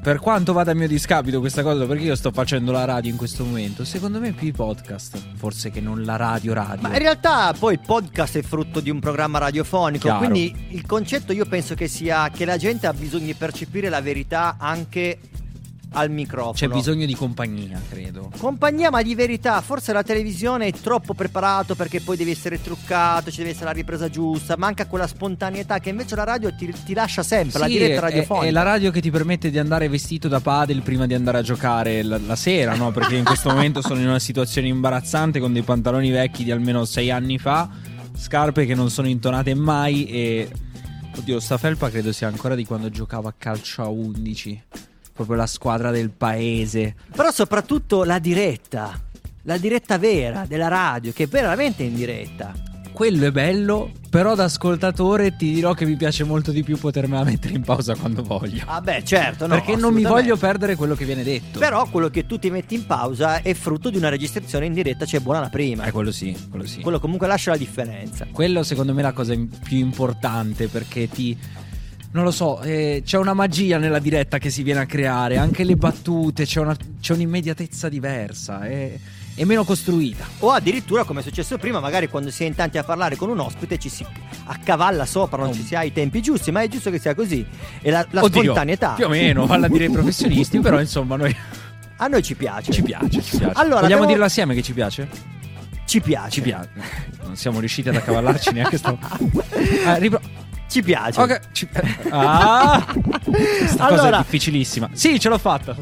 [0.05, 3.17] per quanto vada a mio discapito questa cosa, perché io sto facendo la radio in
[3.17, 6.87] questo momento, secondo me più i podcast, forse che non la radio radio.
[6.87, 10.19] Ma in realtà poi il podcast è frutto di un programma radiofonico, Chiaro.
[10.19, 13.99] quindi il concetto io penso che sia che la gente ha bisogno di percepire la
[13.99, 15.17] verità anche
[15.95, 16.53] al microfono.
[16.53, 18.31] C'è bisogno di compagnia, credo.
[18.37, 23.31] Compagnia ma di verità, forse la televisione è troppo preparato perché poi devi essere truccato,
[23.31, 26.93] ci deve essere la ripresa giusta, manca quella spontaneità che invece la radio ti, ti
[26.93, 28.47] lascia sempre, la Sì, diretta è- radiofonica.
[28.47, 31.41] È, la radio che ti permette di andare vestito da padel prima di andare a
[31.41, 32.91] giocare la, la sera, no?
[32.91, 36.85] Perché in questo momento sono in una situazione imbarazzante con dei pantaloni vecchi di almeno
[36.85, 37.69] sei anni fa,
[38.17, 40.49] scarpe che non sono intonate mai e...
[41.17, 44.63] Oddio, sta felpa credo sia ancora di quando giocavo a calcio a 11.
[45.15, 46.93] Proprio la squadra del paese.
[47.15, 48.91] Però soprattutto la diretta,
[49.43, 52.51] la diretta vera della radio, che è veramente in diretta.
[52.91, 57.23] Quello è bello, però da ascoltatore ti dirò che mi piace molto di più potermela
[57.23, 58.63] mettere in pausa quando voglio.
[58.67, 61.59] Ah beh, certo, no, Perché non mi voglio perdere quello che viene detto.
[61.59, 65.05] Però quello che tu ti metti in pausa è frutto di una registrazione in diretta,
[65.05, 65.85] cioè buona la prima.
[65.85, 66.81] Eh, quello sì, quello sì.
[66.81, 68.27] Quello comunque lascia la differenza.
[68.31, 71.37] Quello secondo me è la cosa più importante perché ti
[72.15, 75.65] non lo so, eh, c'è una magia nella diretta che si viene a creare, anche
[75.65, 78.97] le battute, c'è, una- c'è un'immediatezza diversa, è,
[79.35, 80.25] è meno costruita.
[80.39, 83.29] O addirittura, come è successo prima, magari quando si è in tanti a parlare con
[83.29, 84.05] un ospite ci si
[84.45, 87.45] accavalla sopra, non ci si ha i tempi giusti, ma è giusto che sia così.
[87.81, 88.93] E la, la Oddio, spontaneità.
[88.93, 91.35] Più o meno, vale a dire i professionisti, però insomma noi...
[91.97, 92.71] A noi ci piace.
[92.73, 93.53] Ci piace, ci piace.
[93.53, 95.07] Allora, Vogliamo abbiamo- dirlo assieme che ci piace?
[95.85, 96.29] Ci piace.
[96.29, 96.69] Ci piace.
[97.23, 98.97] Non siamo riusciti ad accavallarci neanche sto...
[99.85, 100.19] Ah, ripro-
[100.75, 101.21] Ci piace.
[101.21, 101.69] Ok, ci-
[102.09, 102.85] Ah!
[102.85, 104.89] Questa cosa Allora- è difficilissima.
[104.91, 105.73] Sì, ce l'ho fatta.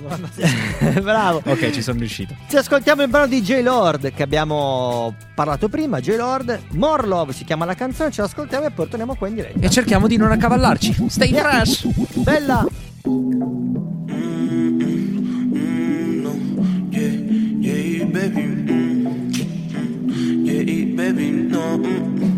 [1.02, 1.42] Bravo.
[1.46, 2.36] Ok, ci sono riuscito.
[2.48, 6.00] Ci ascoltiamo il brano di J-Lord che abbiamo parlato prima.
[6.00, 8.12] J-Lord, More Love si chiama la canzone.
[8.12, 9.66] Ce l'ascoltiamo e poi torniamo qua in diretta.
[9.66, 11.06] E cerchiamo di non accavallarci.
[11.10, 11.88] Stay fresh.
[12.18, 12.64] Bella.
[16.92, 18.42] Yeah, baby.
[18.44, 19.08] Mm,
[20.08, 21.32] mm, yeah, baby.
[21.50, 22.33] No, mm.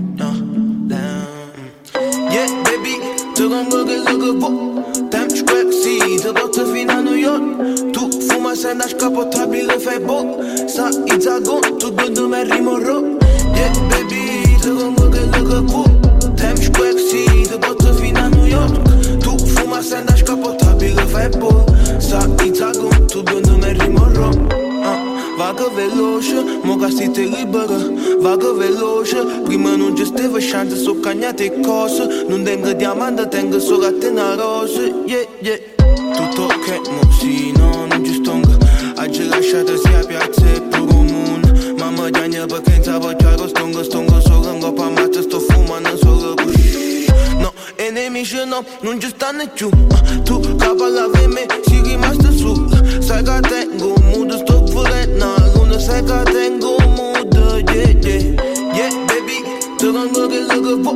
[2.35, 2.99] Yeah, baby,
[3.35, 4.53] to gaan burgers, zulke wop.
[5.09, 7.41] Times Square, zie de botten fin naar New York.
[7.91, 8.81] Toe voor mij zijn.
[10.65, 12.29] Sa iets agon, toe doe.
[13.53, 15.89] Yeah, baby, to gaan burgers, zulke wop.
[16.35, 18.85] Times Square, zie de botten fin naar New York.
[19.19, 20.05] Toe voor mij zijn.
[21.97, 23.43] Sa iets agon, toe doe.
[24.85, 25.14] Uh.
[25.37, 27.79] Vagă veloce, mo gasti te liberă
[28.19, 34.35] Vagă veloce, prima non gestiva chance So cagnate cose, non tengo diamante Tengo solo catena
[34.35, 35.59] rose, yeah, yeah.
[36.15, 38.53] Tutto ok, mo sì, no, non ci stongo
[39.01, 44.53] Oggi lasciate sia piazza e più comune Mamma giagna perché in sabacciaro stongo Stongo solo
[44.53, 46.44] in coppa mazza, sto fumando solo così
[47.95, 52.29] No, e nemici no, non ci stanno più Ah, Tu capa la me, si rimasta
[52.29, 52.67] su.
[52.99, 57.33] Sai che tengo un mood, sto furendo Luna sai che tengo un mood,
[57.69, 58.33] yeah, yeah.
[58.73, 59.41] Yeah, baby,
[59.77, 60.91] te rendo che lo po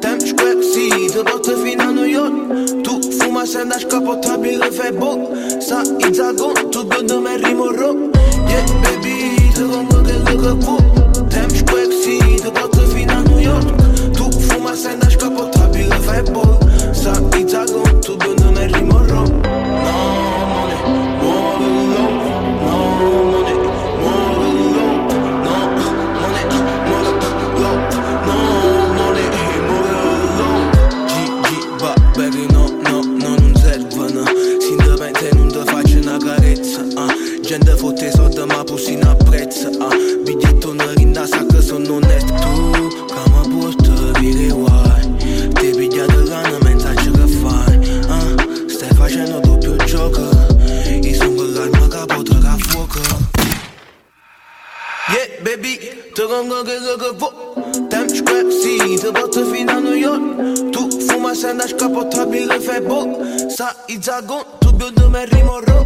[0.00, 2.80] Tem square, sì, te porto fino a New York.
[2.82, 5.30] Tu fuma sen da scappottabile fai bo.
[5.60, 8.10] Sa i zagon, tu gondo me rimorro
[8.48, 11.01] Yeah, baby, te rendo che lo po Tem
[59.82, 60.22] New York
[60.72, 63.00] Tu fuma sen da scappottabile fai bo
[63.48, 65.81] Sa i zagon, tu godo me rimorro